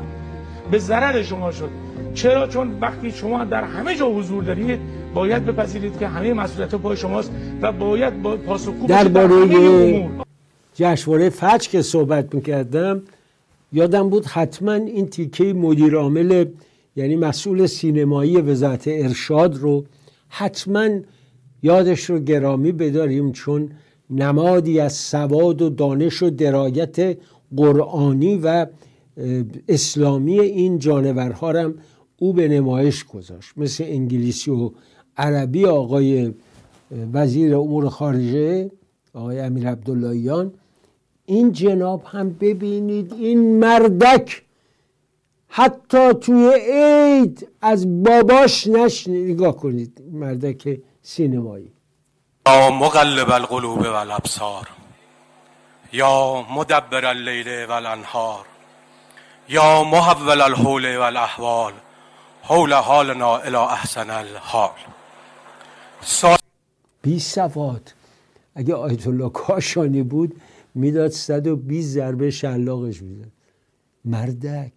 به 0.70 0.78
ضرر 0.78 1.22
شما 1.22 1.50
شد. 1.52 1.70
چرا؟ 2.14 2.46
چون 2.46 2.78
وقتی 2.80 3.10
شما 3.10 3.44
در 3.44 3.64
همه 3.64 3.96
جا 3.96 4.10
حضور 4.10 4.44
دارید 4.44 4.80
باید 5.14 5.46
بپذیرید 5.46 5.98
که 5.98 6.06
همه 6.08 6.34
مسئولیت 6.34 6.74
پای 6.74 6.96
شماست 6.96 7.32
و 7.62 7.72
باید 7.72 8.22
با 8.22 8.36
پاسخگو 8.36 8.86
در 8.86 9.08
باره 9.08 10.10
جشنواره 10.74 11.30
فجر 11.30 11.70
که 11.70 11.82
صحبت 11.82 12.34
می‌کردم 12.34 13.02
یادم 13.72 14.08
بود 14.08 14.26
حتما 14.26 14.72
این 14.72 15.06
تیکه 15.06 15.44
مدیر 15.44 15.94
عامل 15.94 16.44
یعنی 16.96 17.16
مسئول 17.16 17.66
سینمایی 17.66 18.36
وزارت 18.36 18.84
ارشاد 18.86 19.56
رو 19.56 19.84
حتما 20.28 20.88
یادش 21.62 22.04
رو 22.04 22.18
گرامی 22.18 22.72
بداریم 22.72 23.32
چون 23.32 23.70
نمادی 24.10 24.80
از 24.80 24.92
سواد 24.92 25.62
و 25.62 25.68
دانش 25.68 26.22
و 26.22 26.30
درایت 26.30 27.18
قرآنی 27.56 28.36
و 28.36 28.66
اسلامی 29.68 30.40
این 30.40 30.78
جانورها 30.78 31.52
هم 31.52 31.74
او 32.18 32.32
به 32.32 32.48
نمایش 32.48 33.04
گذاشت. 33.04 33.52
مثل 33.56 33.84
انگلیسی 33.84 34.50
و 34.50 34.70
عربی 35.16 35.64
آقای 35.64 36.32
وزیر 37.12 37.56
امور 37.56 37.88
خارجه 37.88 38.70
آقای 39.14 39.40
امیر 39.40 39.68
عبداللهیان 39.68 40.52
این 41.26 41.52
جناب 41.52 42.02
هم 42.06 42.36
ببینید 42.40 43.12
این 43.12 43.58
مردک 43.58 44.42
حتی 45.48 46.14
توی 46.20 46.50
عید 46.72 47.48
از 47.60 48.02
باباش 48.02 48.66
نش 48.66 49.08
نگاه 49.08 49.56
کنید 49.56 50.02
مردک 50.12 50.80
سینمایی. 51.02 51.72
یا 52.48 52.70
مقلب 52.70 53.30
القلوب 53.30 53.78
و 53.78 53.94
الابصار 53.94 54.68
یا 55.92 56.46
مدبر 56.50 57.04
اللیل 57.04 57.64
و 57.64 57.72
الانهار 57.72 58.46
یا 59.48 59.84
محول 59.84 60.40
الحول 60.40 60.96
و 60.96 61.00
الاحوال 61.00 61.72
حول 62.42 62.72
حالنا 62.72 63.36
الى 63.36 63.56
احسن 63.56 64.10
الحال. 64.10 64.70
بی 67.02 67.20
سواد. 67.20 67.94
اگه 68.54 68.74
آیت 68.74 69.06
الله 69.06 69.28
کاشانی 69.28 70.02
بود 70.02 70.40
می‌داد 70.74 71.10
120 71.10 71.88
ضربه 71.88 72.30
شلاقش 72.30 73.02
می‌داد 73.02 73.32
مردک. 74.04 74.72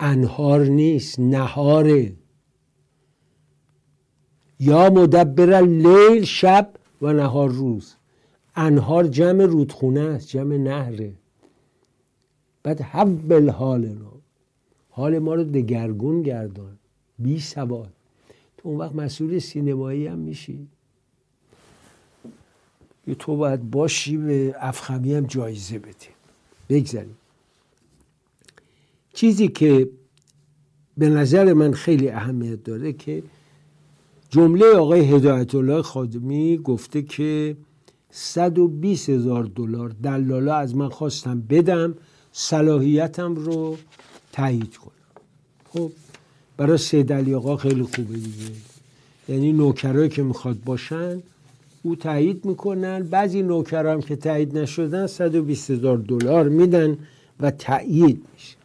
انهار 0.00 0.60
نیست 0.60 1.20
نهاره. 1.20 2.12
یا 4.60 4.90
مدبر 4.90 5.60
لیل 5.60 6.24
شب 6.24 6.70
و 7.02 7.12
نهار 7.12 7.48
روز. 7.48 7.94
انهار 8.56 9.06
جمع 9.06 9.44
رودخونه 9.44 10.00
است 10.00 10.28
جمع 10.28 10.56
نهره 10.56 11.12
بعد 12.62 12.80
حول 12.80 13.40
رو. 13.98 14.20
حال 14.90 15.18
ما 15.18 15.34
رو 15.34 15.44
دگرگون 15.44 16.22
گردان. 16.22 16.78
بی 17.18 17.40
سوال 17.40 17.88
تو 18.58 18.68
اون 18.68 18.78
وقت 18.78 18.94
مسئول 18.94 19.38
سینمایی 19.38 20.06
هم 20.06 20.18
میشی. 20.18 20.68
یه 23.06 23.14
تو 23.14 23.36
باید 23.36 23.70
باشی 23.70 24.16
به 24.16 24.54
افخمی 24.58 25.14
هم 25.14 25.26
جایزه 25.26 25.78
بدی. 25.78 26.08
بگذاریم. 26.68 27.16
چیزی 29.12 29.48
که 29.48 29.88
به 30.98 31.08
نظر 31.08 31.52
من 31.52 31.72
خیلی 31.72 32.08
اهمیت 32.08 32.64
داره 32.64 32.92
که 32.92 33.22
جمله 34.34 34.66
آقای 34.66 35.00
هدایت 35.00 35.54
الله 35.54 35.82
خادمی 35.82 36.58
گفته 36.58 37.02
که 37.02 37.56
120 38.10 39.10
هزار 39.10 39.44
دلار 39.44 39.88
دلالا 40.02 40.54
از 40.54 40.76
من 40.76 40.88
خواستم 40.88 41.40
بدم 41.40 41.94
صلاحیتم 42.32 43.34
رو 43.34 43.76
تایید 44.32 44.76
کنم. 44.76 44.92
خب 45.72 45.90
برای 46.56 46.78
سید 46.78 47.12
علی 47.12 47.34
آقا 47.34 47.56
خیلی 47.56 47.82
خوبه 47.82 48.14
دیگه. 48.14 48.50
یعنی 49.28 49.52
نوکرایی 49.52 50.08
که 50.08 50.22
می‌خواد 50.22 50.56
باشن 50.64 51.22
او 51.82 51.96
تایید 51.96 52.44
می‌کنن. 52.44 53.02
بعضی 53.02 53.42
نوکرام 53.42 54.00
که 54.00 54.16
تایید 54.16 54.58
نشدن 54.58 55.06
120 55.06 55.70
هزار 55.70 55.98
دلار 55.98 56.48
میدن 56.48 56.98
و 57.40 57.50
تایید 57.50 58.24
میشه. 58.34 58.56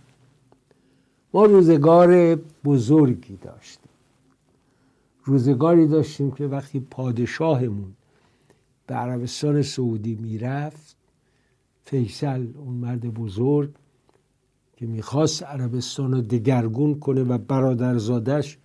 ما 1.34 1.46
روزگار 1.46 2.40
بزرگی 2.66 3.38
داشتیم. 3.42 3.89
روزگاری 5.30 5.88
داشتیم 5.88 6.32
که 6.32 6.48
وقتی 6.48 6.80
پادشاهمون 6.80 7.94
به 8.88 8.96
عربستان 8.96 9.62
سعودی 9.62 10.16
می‌رفت 10.16 10.96
فیصل 11.86 12.48
اون 12.58 12.74
مرد 12.74 13.14
بزرگ 13.14 13.70
که 14.78 14.86
می‌خواست 14.86 15.44
عربستان 15.44 16.12
رو 16.12 16.22
دگرگون 16.22 17.00
کنه 17.00 17.24
و 17.24 17.38
برادرزادش 17.38 18.58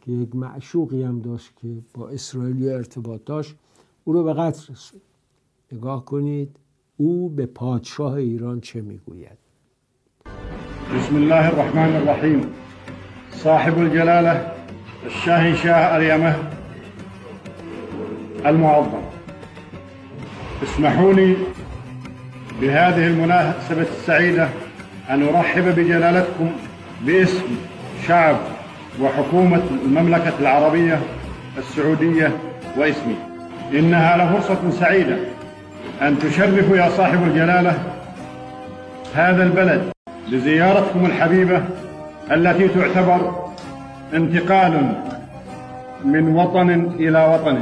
که 0.00 0.12
یک 0.12 0.36
معشوقی 0.36 1.02
هم 1.02 1.20
داشت 1.20 1.52
که 1.56 1.68
با 1.94 2.08
اسرائیل 2.08 2.68
ارتباط 2.68 3.24
داشت 3.24 3.54
او 4.04 4.12
رو 4.12 4.24
به 4.24 4.32
قتل 4.32 4.72
رسوند. 4.72 5.02
نگاه 5.72 6.04
کنید 6.04 6.56
او 6.96 7.28
به 7.28 7.46
پادشاه 7.46 8.14
ایران 8.14 8.60
چه 8.60 8.80
می‌گوید؟ 8.80 9.38
بسم 10.96 11.16
الله 11.16 11.46
الرحمن 11.46 11.96
الرحیم. 11.96 12.46
صاحب 13.30 13.78
الجلاله 13.78 14.61
الشاهنشاه 15.06 15.96
اليمه 15.96 16.34
المعظم. 18.46 19.00
اسمحوا 20.62 21.12
لي 21.12 21.36
بهذه 22.60 23.06
المناسبة 23.06 23.86
السعيدة 23.98 24.48
أن 25.10 25.28
أرحب 25.36 25.64
بجلالتكم 25.64 26.50
باسم 27.00 27.42
شعب 28.08 28.36
وحكومة 29.00 29.62
المملكة 29.84 30.32
العربية 30.40 31.00
السعودية 31.58 32.30
واسمي. 32.76 33.16
إنها 33.74 34.16
لفرصة 34.16 34.70
سعيدة 34.70 35.16
أن 36.02 36.18
تشرفوا 36.18 36.76
يا 36.76 36.88
صاحب 36.88 37.22
الجلالة 37.22 37.78
هذا 39.14 39.42
البلد 39.42 39.92
لزيارتكم 40.28 41.06
الحبيبة 41.06 41.62
التي 42.32 42.68
تعتبر 42.68 43.51
انتقال 44.14 44.94
من 46.04 46.34
وطن 46.36 46.70
إلى 47.00 47.34
وطن. 47.34 47.58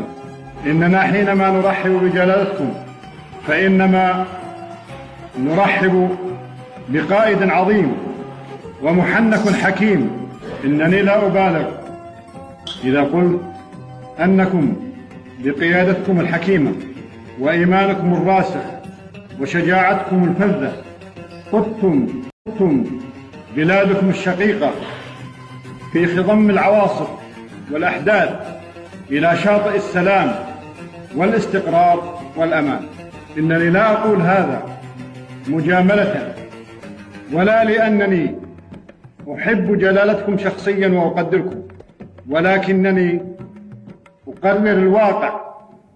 إننا 0.66 1.00
حينما 1.00 1.50
نرحب 1.50 1.90
بجلالتكم 1.90 2.72
فإنما 3.46 4.24
نرحب 5.38 6.16
بقائد 6.88 7.42
عظيم 7.42 7.92
ومحنك 8.82 9.48
حكيم. 9.48 10.10
إنني 10.64 11.02
لا 11.02 11.26
أبالغ 11.26 11.64
إذا 12.84 13.02
قلت 13.02 13.40
أنكم 14.20 14.76
بقيادتكم 15.44 16.20
الحكيمة 16.20 16.72
وإيمانكم 17.40 18.14
الراسخ 18.14 18.60
وشجاعتكم 19.40 20.24
الفذة 20.24 20.72
قدتم 21.52 22.84
بلادكم 23.56 24.08
الشقيقة. 24.08 24.70
في 25.92 26.06
خضم 26.06 26.50
العواصف 26.50 27.08
والأحداث 27.72 28.30
إلى 29.10 29.36
شاطئ 29.36 29.76
السلام 29.76 30.34
والاستقرار 31.16 32.22
والأمان. 32.36 32.82
إنني 33.38 33.70
لا 33.70 33.92
أقول 33.92 34.20
هذا 34.22 34.78
مجاملة 35.48 36.34
ولا 37.32 37.64
لأنني 37.64 38.34
أحب 39.34 39.78
جلالتكم 39.78 40.38
شخصيا 40.38 40.88
وأقدركم 40.88 41.62
ولكنني 42.28 43.22
أقرر 44.28 44.72
الواقع 44.72 45.40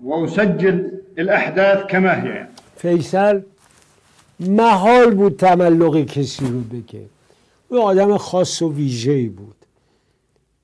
وأسجل 0.04 0.90
الأحداث 1.18 1.86
كما 1.88 2.22
هي. 2.24 2.46
فیصل 2.76 3.42
محال 4.40 5.14
بود 5.14 5.36
تملق 5.36 5.96
کسی 5.96 6.44
رو 6.44 6.60
بگه 6.60 7.06
أو 7.72 7.78
آدم 7.78 8.16
خاص 8.16 8.62
و 8.62 8.72
ویژه‌ای 8.72 9.28
بود. 9.28 9.63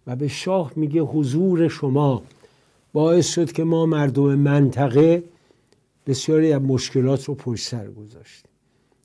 و 0.06 0.16
به 0.16 0.28
شاه 0.28 0.72
میگه 0.76 1.00
حضور 1.00 1.68
شما. 1.68 2.22
باعث 2.92 3.34
شد 3.34 3.52
که 3.52 3.64
ما 3.64 3.86
مردم 3.86 4.34
منطقه 4.34 5.22
بسیاری 6.06 6.52
از 6.52 6.62
مشکلات 6.62 7.24
رو 7.24 7.34
پشت 7.34 7.68
سر 7.68 7.90
گذاشتیم. 7.90 8.50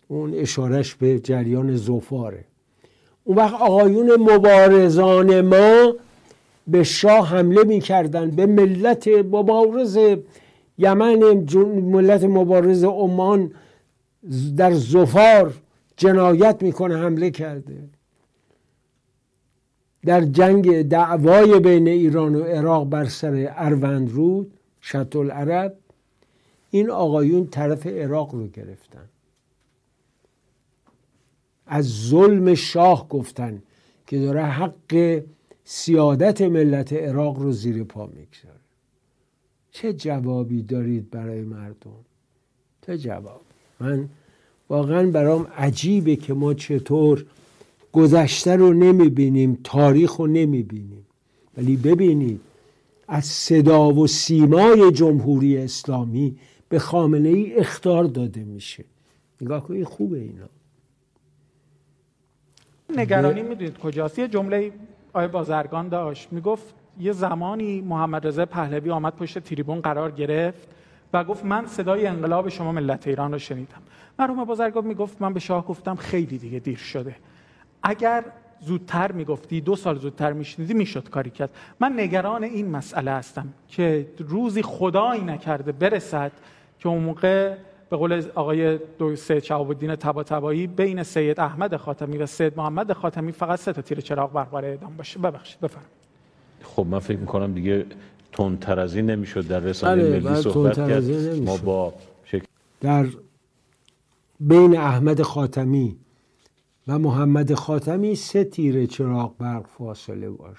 اون 0.07 0.33
اشارش 0.33 0.95
به 0.95 1.19
جریان 1.19 1.75
زفاره 1.75 2.45
اون 3.23 3.37
وقت 3.37 3.53
آقایون 3.53 4.15
مبارزان 4.19 5.41
ما 5.41 5.95
به 6.67 6.83
شاه 6.83 7.27
حمله 7.27 7.63
می‌کردن 7.63 8.29
به 8.31 8.45
ملت 8.45 9.07
مبارز 9.07 9.99
یمن 10.77 11.15
ملت 11.65 12.23
مبارز 12.23 12.83
عمان 12.83 13.51
در 14.57 14.73
زفار 14.73 15.53
جنایت 15.97 16.57
می‌کنه 16.61 16.97
حمله 16.97 17.31
کرده. 17.31 17.83
در 20.05 20.21
جنگ 20.21 20.81
دعوای 20.81 21.59
بین 21.59 21.87
ایران 21.87 22.35
و 22.35 22.43
عراق 22.43 22.89
بر 22.89 23.05
سر 23.05 23.53
اروند 23.55 24.11
رود 24.11 24.51
شط 24.81 25.15
العرب 25.15 25.75
این 26.71 26.89
آقایون 26.89 27.47
طرف 27.47 27.87
عراق 27.87 28.35
رو 28.35 28.47
گرفتن. 28.47 29.09
از 31.67 31.85
ظلم 31.85 32.53
شاه 32.53 33.09
گفتن 33.09 33.61
که 34.07 34.19
داره 34.19 34.43
حق 34.43 35.21
سیادت 35.63 36.41
ملت 36.41 36.93
عراق 36.93 37.39
رو 37.39 37.51
زیر 37.51 37.83
پا 37.83 38.05
می‌گذاره. 38.05 38.59
چه 39.71 39.93
جوابی 39.93 40.61
دارید 40.61 41.09
برای 41.09 41.41
مردم؟ 41.41 42.05
چه 42.85 42.97
جواب؟ 42.97 43.41
من 43.79 44.09
واقعا 44.69 45.11
برام 45.11 45.47
عجیبه 45.57 46.15
که 46.15 46.33
ما 46.33 46.53
چطور 46.53 47.25
گذشته 47.95 48.55
رو 48.55 48.73
نمی‌بینیم 48.73 49.59
تاریخ 49.63 50.13
رو 50.13 50.27
نمی‌بینیم. 50.27 51.05
ولی 51.57 51.77
ببینید 51.77 52.41
از 53.07 53.25
صدا 53.25 53.89
و 53.89 54.07
سیمای 54.07 54.91
جمهوری 54.91 55.57
اسلامی 55.57 56.37
به 56.69 56.79
خامنه 56.79 57.29
ای 57.29 57.53
اختار 57.53 58.03
داده 58.03 58.43
میشه. 58.43 58.85
نگاه 59.41 59.63
کنید 59.63 59.83
خوبه 59.83 60.19
اینا. 60.19 60.49
نگرانی 62.97 63.41
می‌دونید 63.41 63.77
کجاست؟ 63.77 64.19
یه 64.19 64.27
جمله 64.27 64.71
آقای 65.13 65.27
بازرگان 65.27 65.89
داشت 65.89 66.27
می‌گفت 66.31 66.73
یه 66.99 67.11
زمانی 67.11 67.81
محمد 67.81 68.27
رضا 68.27 68.45
پهلوی 68.45 68.89
آمد 68.89 69.15
پشت 69.15 69.39
تریبون 69.39 69.81
قرار 69.81 70.11
گرفت 70.11 70.67
و 71.13 71.23
گفت 71.23 71.45
من 71.45 71.65
صدای 71.65 72.07
انقلاب 72.07 72.49
شما 72.49 72.71
ملت 72.71 73.07
ایران 73.07 73.31
رو 73.31 73.39
شنیدم. 73.39 73.81
مرحوم 74.19 74.43
بازرگان 74.43 74.85
می‌گفت 74.85 75.21
من 75.21 75.33
به 75.33 75.39
شاه 75.39 75.65
گفتم 75.67 75.95
خیلی 75.95 76.37
دیگه 76.37 76.59
دیر 76.59 76.77
شده. 76.77 77.15
اگر 77.87 78.23
زودتر 78.61 79.11
می‌گفتی 79.11 79.61
دو 79.61 79.75
سال 79.75 79.99
زودتر 79.99 80.33
میشنیدی 80.33 80.73
می‌شد 80.73 81.09
کاری 81.09 81.29
کرد. 81.29 81.49
من 81.79 81.99
نگران 81.99 82.43
این 82.43 82.69
مسئله 82.69 83.11
هستم 83.11 83.47
که 83.67 84.07
روزی 84.17 84.61
خدایی 84.61 85.21
نکرده 85.21 85.71
برسد 85.71 86.31
که 86.79 86.89
اون 86.89 87.03
موقع 87.03 87.55
به 87.89 87.97
قول 87.97 88.23
آقای 88.35 88.79
دو 88.97 89.15
سید 89.15 89.43
شهاب 89.43 89.69
الدین 89.69 89.95
طباطبایی 89.95 90.67
بین 90.67 91.03
سید 91.03 91.39
احمد 91.39 91.75
خاتمی 91.75 92.17
و 92.17 92.25
سید 92.25 92.57
محمد 92.57 92.93
خاتمی 92.93 93.31
فقط 93.31 93.59
سه 93.59 93.73
تا 93.73 93.81
تیر 93.81 94.01
چراغ 94.01 94.33
برقرار 94.33 94.65
اعدام 94.65 94.97
باشه. 94.97 95.19
ببخشید 95.19 95.59
بفرمایید. 95.59 95.91
خب 96.63 96.85
من 96.89 96.99
فکر 96.99 97.17
می‌کنم 97.17 97.53
دیگه 97.53 97.85
تندتر 98.31 98.79
از 98.79 98.95
این 98.95 99.09
نمی‌شد 99.09 99.47
در 99.47 99.59
رسانه 99.59 100.03
بله 100.03 100.19
ملی 100.19 100.41
صحبت 100.41 100.75
کرد. 100.75 101.03
ما 101.39 101.57
با 101.57 101.93
شک... 102.25 102.43
در 102.81 103.05
بین 104.39 104.77
احمد 104.77 105.21
خاتمی 105.21 105.95
و 106.87 106.99
محمد 106.99 107.53
خاتمی 107.53 108.15
سه 108.15 108.43
تیره 108.43 108.87
چراغ 108.87 109.37
برق 109.37 109.65
فاصله 109.77 110.29
باش. 110.29 110.57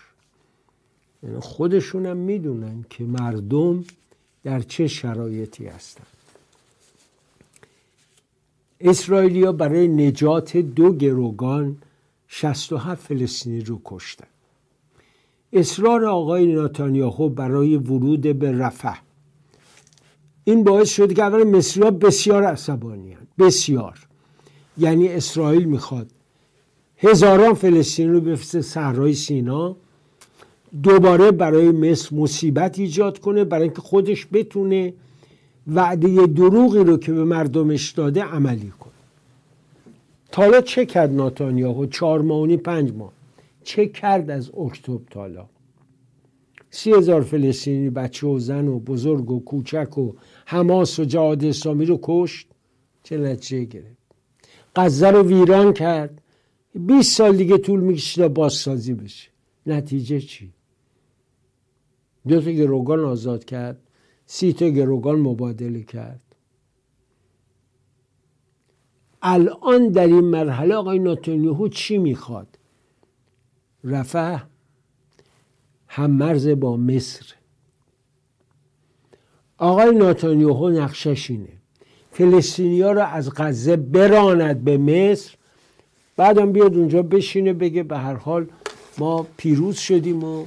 یعنی 1.22 1.40
خودشونم 1.40 2.16
می‌دونن 2.16 2.84
که 2.90 3.04
مردم 3.04 3.84
در 4.44 4.60
چه 4.60 4.88
شرایطی 4.88 5.66
هستن. 5.66 6.04
اسرائیلیا 8.80 9.52
برای 9.52 9.88
نجات 9.88 10.56
دو 10.56 10.92
گروگان 10.92 11.76
67 12.28 13.02
فلسطینی 13.02 13.60
رو 13.60 13.80
کشتن. 13.84 14.26
اصرار 15.52 16.04
آقای 16.04 16.52
ناتانیاهو 16.52 17.28
برای 17.28 17.76
ورود 17.76 18.20
به 18.20 18.52
رفح. 18.52 18.98
این 20.44 20.64
باعث 20.64 20.88
شد 20.90 21.12
که 21.12 21.22
اول 21.22 21.44
مصری 21.44 21.90
بسیار 21.90 22.44
عصبانی 22.44 23.16
بسیار. 23.38 23.98
یعنی 24.78 25.08
اسرائیل 25.08 25.64
می‌خواد 25.64 26.10
هزاران 26.98 27.54
فلسطینی 27.54 28.12
رو 28.12 28.20
بفرسته 28.20 28.60
صحرای 28.60 29.14
سینا 29.14 29.76
دوباره 30.82 31.30
برای 31.30 31.70
مصر 31.70 32.16
مصیبت 32.16 32.78
ایجاد 32.78 33.18
کنه 33.18 33.44
برای 33.44 33.62
اینکه 33.62 33.80
خودش 33.80 34.26
بتونه 34.32 34.94
وعده 35.66 36.26
دروغی 36.26 36.78
رو 36.78 36.96
که 36.96 37.12
به 37.12 37.24
مردمش 37.24 37.90
داده 37.90 38.22
عملی 38.22 38.72
کنه. 38.80 38.92
تالا 40.32 40.60
چه 40.60 40.86
کرد 40.86 41.12
ناتانیاهو؟ 41.12 41.86
چهار 41.86 42.22
ماهونی 42.22 42.56
پنج 42.56 42.92
ماه. 42.92 43.12
چه 43.64 43.86
کرد 43.86 44.30
از 44.30 44.50
اکتبر 44.58 45.00
تالا 45.10 45.46
سی 46.70 46.92
هزار 46.92 47.20
فلسطینی 47.20 47.90
بچه 47.90 48.26
و 48.26 48.38
زن 48.38 48.68
و 48.68 48.78
بزرگ 48.78 49.30
و 49.30 49.40
کوچک 49.40 49.98
و 49.98 50.12
حماس 50.44 50.98
و 50.98 51.04
جهاد 51.04 51.44
اسلامی 51.44 51.84
رو 51.84 51.98
کشت. 52.02 52.48
چه 53.02 53.18
نتیجه 53.18 53.64
گرفت؟ 53.64 53.96
غزه 54.76 55.10
رو 55.10 55.22
ویران 55.22 55.72
کرد. 55.72 56.22
20 56.76 57.16
سال 57.16 57.36
دیگه 57.36 57.58
طول 57.58 57.80
می‌کشه 57.80 58.22
تا 58.22 58.28
بازسازی 58.28 58.94
بشه. 58.94 59.30
نتیجه 59.66 60.20
چی؟ 60.20 60.52
دو 62.28 62.40
تا 62.40 62.50
گروگان 62.50 63.00
آزاد 63.00 63.44
کرد 63.44 63.78
سی 64.26 64.52
تا 64.52 64.68
گروگان 64.68 65.20
مبادله 65.20 65.82
کرد. 65.82 66.20
الان 69.22 69.88
در 69.88 70.06
این 70.06 70.20
مرحله 70.20 70.74
آقای 70.74 70.98
ناتانیاهو 70.98 71.68
چی 71.68 71.98
می‌خواد؟ 71.98 72.58
رفع 73.84 74.38
هم 75.88 76.10
مرز 76.10 76.48
با 76.48 76.76
مصر. 76.76 77.34
آقای 79.58 79.96
ناتانیاهو 79.96 80.68
نقشش 80.68 81.30
اینه. 81.30 81.52
فلسطینیا 82.10 82.92
رو 82.92 83.02
از 83.02 83.30
غزه 83.36 83.76
براند 83.76 84.64
به 84.64 84.78
مصر 84.78 85.36
بعدم 86.16 86.52
بیاد 86.52 86.76
اونجا 86.76 87.02
بشینه 87.02 87.52
بگه 87.52 87.82
به 87.82 87.98
هر 87.98 88.14
حال 88.14 88.46
ما 88.98 89.26
پیروز 89.36 89.76
شدیم 89.76 90.24
و 90.24 90.46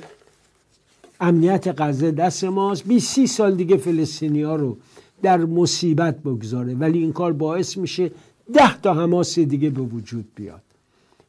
امنیت 1.20 1.82
غزه 1.82 2.11
دست 2.11 2.43
ماست. 2.43 2.84
20 2.84 3.26
سال 3.26 3.55
دیگه 3.55 3.78
فلسطینیا 3.78 4.55
رو 4.55 4.78
در 5.22 5.38
مصیبت 5.38 6.20
بگذاره 6.20 6.74
ولی 6.76 6.99
این 6.99 7.13
کار 7.13 7.34
باعث 7.34 7.78
میشه 7.78 8.11
ده 8.53 8.82
تا 8.82 8.93
حماس 8.93 9.39
دیگه 9.39 9.70
به 9.70 9.82
وجود 9.82 10.26
بیاد. 10.36 10.61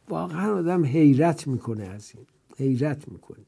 واقعا 0.08 0.58
آدم 0.58 0.84
حیرت 0.84 1.46
می‌کنه 1.46 1.84
از 1.84 2.12
این 2.14 2.26
حیرت 2.58 3.08
می‌کنه. 3.08 3.44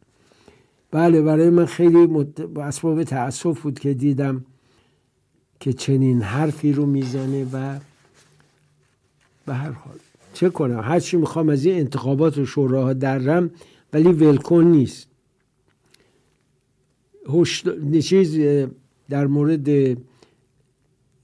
بله 0.90 1.22
برای 1.22 1.50
من 1.50 1.66
خیلی 1.66 2.06
مت... 2.06 2.40
اسباب 2.58 3.04
تاسف 3.04 3.60
بود 3.60 3.78
که 3.78 3.94
دیدم 3.94 4.44
که 5.60 5.72
چنین 5.72 6.22
حرفی 6.22 6.72
رو 6.72 6.86
می‌زنه 6.86 7.46
و 7.52 7.78
به 9.46 9.54
هر 9.54 9.70
حال 9.70 9.98
چه 10.32 10.50
کنم؟ 10.50 10.80
هرچی 10.80 11.16
می‌خوام 11.16 11.48
از 11.48 11.64
این 11.64 11.78
انتخابات 11.78 12.38
و 12.38 12.46
شوراها 12.46 12.92
درم 12.92 13.50
ولی 13.92 14.12
ولکن 14.12 14.64
نیست. 14.64 15.08
چیز 18.02 18.40
در 19.08 19.26
مورد 19.26 19.98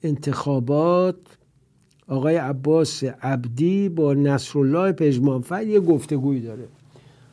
انتخابات 0.02 1.16
آقای 2.08 2.36
عباس 2.36 3.04
عبدی 3.04 3.88
با 3.88 4.14
نصرالله 4.14 4.92
پژمانفر 4.92 5.62
یه 5.62 5.80
گفتگویی 5.80 6.40
داره. 6.40 6.68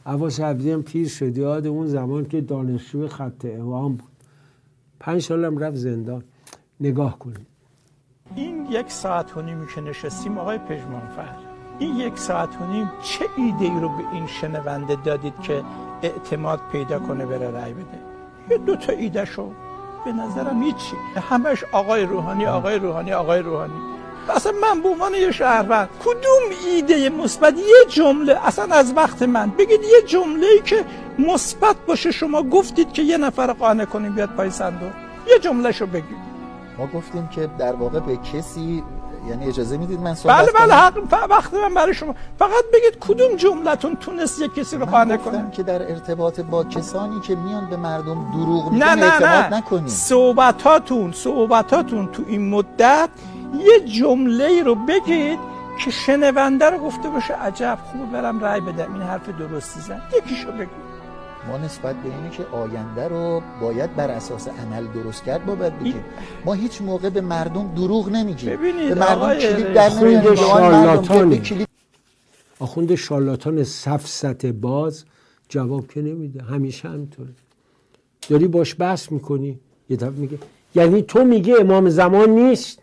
عباس 0.05 0.39
عبدی 0.39 0.71
هم 0.71 0.83
پیر 0.83 1.07
شد. 1.07 1.37
یاد 1.37 1.67
اون 1.67 1.87
زمان 1.87 2.25
که 2.25 2.41
دانشجو 2.41 3.07
خط 3.07 3.45
امام 3.45 3.95
بود. 3.95 4.09
پنج 4.99 5.21
سالم 5.21 5.57
رفت 5.57 5.77
زندان. 5.77 6.23
نگاه 6.79 7.19
کنید. 7.19 7.47
این 8.35 8.65
یک 8.71 8.91
ساعت 8.91 9.37
و 9.37 9.41
نیمی 9.41 9.65
که 9.75 9.81
نشستیم 9.81 10.37
آقای 10.37 10.57
پژمانفر 10.57 11.44
این 11.79 11.95
یک 11.95 12.17
ساعت 12.17 12.61
و 12.61 12.65
نیم 12.65 12.91
چه 13.01 13.25
ایده 13.37 13.65
ای 13.65 13.79
رو 13.79 13.89
به 13.89 14.03
این 14.13 14.27
شنونده 14.27 14.95
دادید 14.95 15.41
که 15.41 15.63
اعتماد 16.01 16.59
پیدا 16.71 16.99
کنه 16.99 17.25
بره 17.25 17.51
رأی 17.51 17.73
بده؟ 17.73 17.99
یه 18.49 18.57
دو 18.57 18.75
تا 18.75 18.93
ایده 18.93 19.25
شو. 19.25 19.49
به 20.05 20.11
نظرم 20.11 20.63
هیچی. 20.63 20.95
همش 21.29 21.63
آقای 21.71 22.05
روحانی 22.05 22.45
آقای 22.45 22.79
روحانی 22.79 23.13
آقای 23.13 23.39
روحانی. 23.39 23.73
اصلا 24.29 24.51
من 24.61 24.81
به 24.81 24.89
عنوان 24.89 25.13
یه 25.13 25.31
شهروند 25.31 25.89
کدوم 26.05 26.43
ایده 26.65 27.09
مثبت؟ 27.09 27.57
یه 27.57 27.85
جمله. 27.89 28.47
اصلا 28.47 28.75
از 28.75 28.93
وقت 28.95 29.21
من. 29.21 29.49
بگید 29.49 29.81
یه 29.83 30.01
جمله 30.07 30.47
ای 30.47 30.61
که 30.61 30.85
مثبت 31.19 31.75
باشه. 31.87 32.11
شما 32.11 32.43
گفتید 32.43 32.91
که 32.91 33.01
یه 33.01 33.17
نفر 33.17 33.53
قانع 33.53 33.85
کنیم 33.85 34.15
بیاد 34.15 34.29
پای 34.29 34.49
صندوق. 34.49 34.91
یه 35.27 35.39
جمله 35.39 35.71
شو 35.71 35.85
بگید. 35.85 36.25
ما 36.77 36.87
گفتیم 36.87 37.27
که 37.27 37.49
در 37.57 37.73
واقع 37.73 37.99
به 37.99 38.17
کسی 38.17 38.83
یعنی 39.29 39.47
اجازه 39.47 39.77
می‌دید 39.77 39.99
من 39.99 40.13
صحبت 40.15 40.35
بله 40.35 40.51
بله 40.51 40.73
حق 40.73 41.27
وقت 41.29 41.53
من 41.53 41.73
برای 41.73 41.93
شما. 41.93 42.15
فقط 42.39 42.63
بگید 42.73 42.99
کدوم 42.99 43.35
جملتون 43.35 43.95
تونست 43.95 44.41
یک 44.41 44.53
کسی 44.55 44.77
رو 44.77 44.85
قانع 44.85 45.17
کنه؟ 45.17 45.51
که 45.51 45.63
در 45.63 45.91
ارتباط 45.91 46.39
با 46.39 46.63
کسانی 46.63 47.19
که 47.19 47.35
میان 47.35 47.69
به 47.69 47.77
مردم 47.77 48.31
دروغ 48.33 48.71
میگن 48.71 48.85
نه 48.85 48.95
نه 48.95 49.05
اعتماد 49.05 49.53
نه. 49.53 49.57
نکنید 49.57 49.87
صحبتاتون 49.87 51.11
صحبتاتون 51.11 52.07
تو 52.07 52.23
این 52.27 52.49
مدت 52.49 53.09
یه 53.57 53.79
جمله 53.79 54.63
رو 54.63 54.75
بگید 54.75 55.39
که 55.83 55.91
شنونده 55.91 56.69
رو 56.69 56.77
گفته 56.77 57.09
باشه 57.09 57.33
عجب 57.33 57.77
خوب 57.91 58.11
برم 58.11 58.39
رأی 58.39 58.61
بدم. 58.61 58.93
این 58.93 59.01
حرف 59.01 59.29
درستی 59.29 59.79
زن. 59.79 60.01
یکیشو 60.17 60.51
بگید 60.51 60.84
ما 61.47 61.57
نسبت 61.57 61.95
به 61.95 62.15
اینه 62.15 62.29
که 62.29 62.43
آینده 62.43 63.07
رو 63.07 63.41
باید 63.61 63.95
بر 63.95 64.11
اساس 64.11 64.47
عمل 64.47 64.87
درست 64.87 65.23
کرد 65.23 65.45
با 65.45 65.55
بگیم. 65.55 66.03
ما 66.45 66.53
هیچ 66.53 66.81
موقع 66.81 67.09
به 67.09 67.21
مردم 67.21 67.73
دروغ 67.75 68.09
نمیگیم. 68.09 68.49
ببینید 68.49 68.89
به 68.89 68.95
مردم 68.95 69.39
کلید 69.39 69.73
در 69.73 69.89
شارلاتان 70.35 71.41
آخوند 72.59 72.95
شارلاتان 72.95 73.63
سفست 73.63 74.45
باز 74.45 75.05
جواب 75.49 75.87
که 75.87 76.01
نمیده. 76.01 76.43
همیشه 76.43 76.89
همینطوره. 76.89 77.29
داری 78.29 78.47
باش 78.47 78.75
بحث 78.79 79.11
می‌کنی؟ 79.11 79.59
یه 79.89 79.97
دفعه 79.97 80.09
میگه 80.09 80.37
یعنی 80.75 81.01
تو 81.01 81.23
میگه 81.23 81.55
امام 81.59 81.89
زمان 81.89 82.29
نیست؟ 82.29 82.81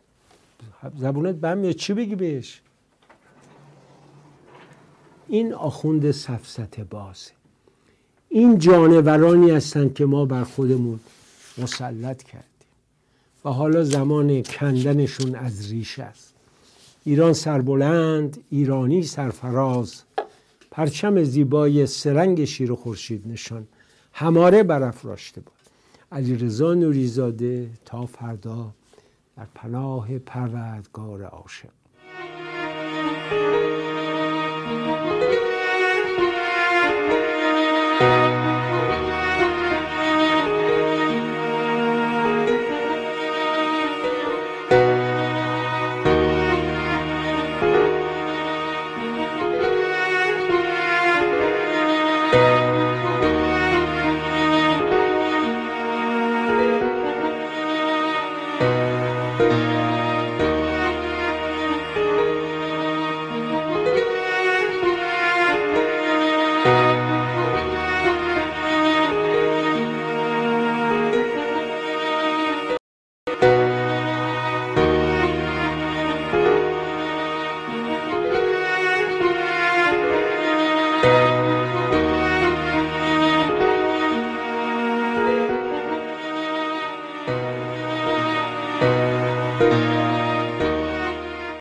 زبونت 0.99 1.35
به 1.35 1.75
چی 1.75 1.95
بگی 1.95 2.15
بهش؟ 2.15 2.63
این 5.29 5.55
آخوند 5.55 6.11
سفست 6.11 6.81
بازه. 6.81 7.31
این 8.35 8.59
جانورانی 8.59 9.51
هستند 9.51 9.95
که 9.95 10.07
ما 10.07 10.25
بر 10.25 10.45
خودمون 10.45 11.01
مسلط 11.59 12.23
کردیم. 12.23 12.49
و 13.45 13.51
حالا 13.51 13.85
زمان 13.85 14.43
کندنشون 14.43 15.35
از 15.35 15.71
ریش 15.71 15.99
است. 15.99 16.35
ایران 17.05 17.33
سربلند 17.33 18.45
ایرانی 18.51 19.03
سرفراز. 19.03 20.03
پرچم 20.71 21.25
زیبای 21.25 21.87
سرنگ 21.87 22.45
شیر 22.45 22.73
و 22.73 22.77
خورشید 22.77 23.29
نشان. 23.29 23.67
هماره 24.13 24.63
برافراشته 24.63 25.41
بود. 25.41 25.53
علی 26.13 26.37
رضا 26.37 26.75
نوریزاده 26.75 27.71
تا 27.85 28.07
فردا 28.07 28.71
در 29.37 29.47
پناه 29.55 30.19
پروردگار 30.19 31.23
عاشق. 31.23 31.69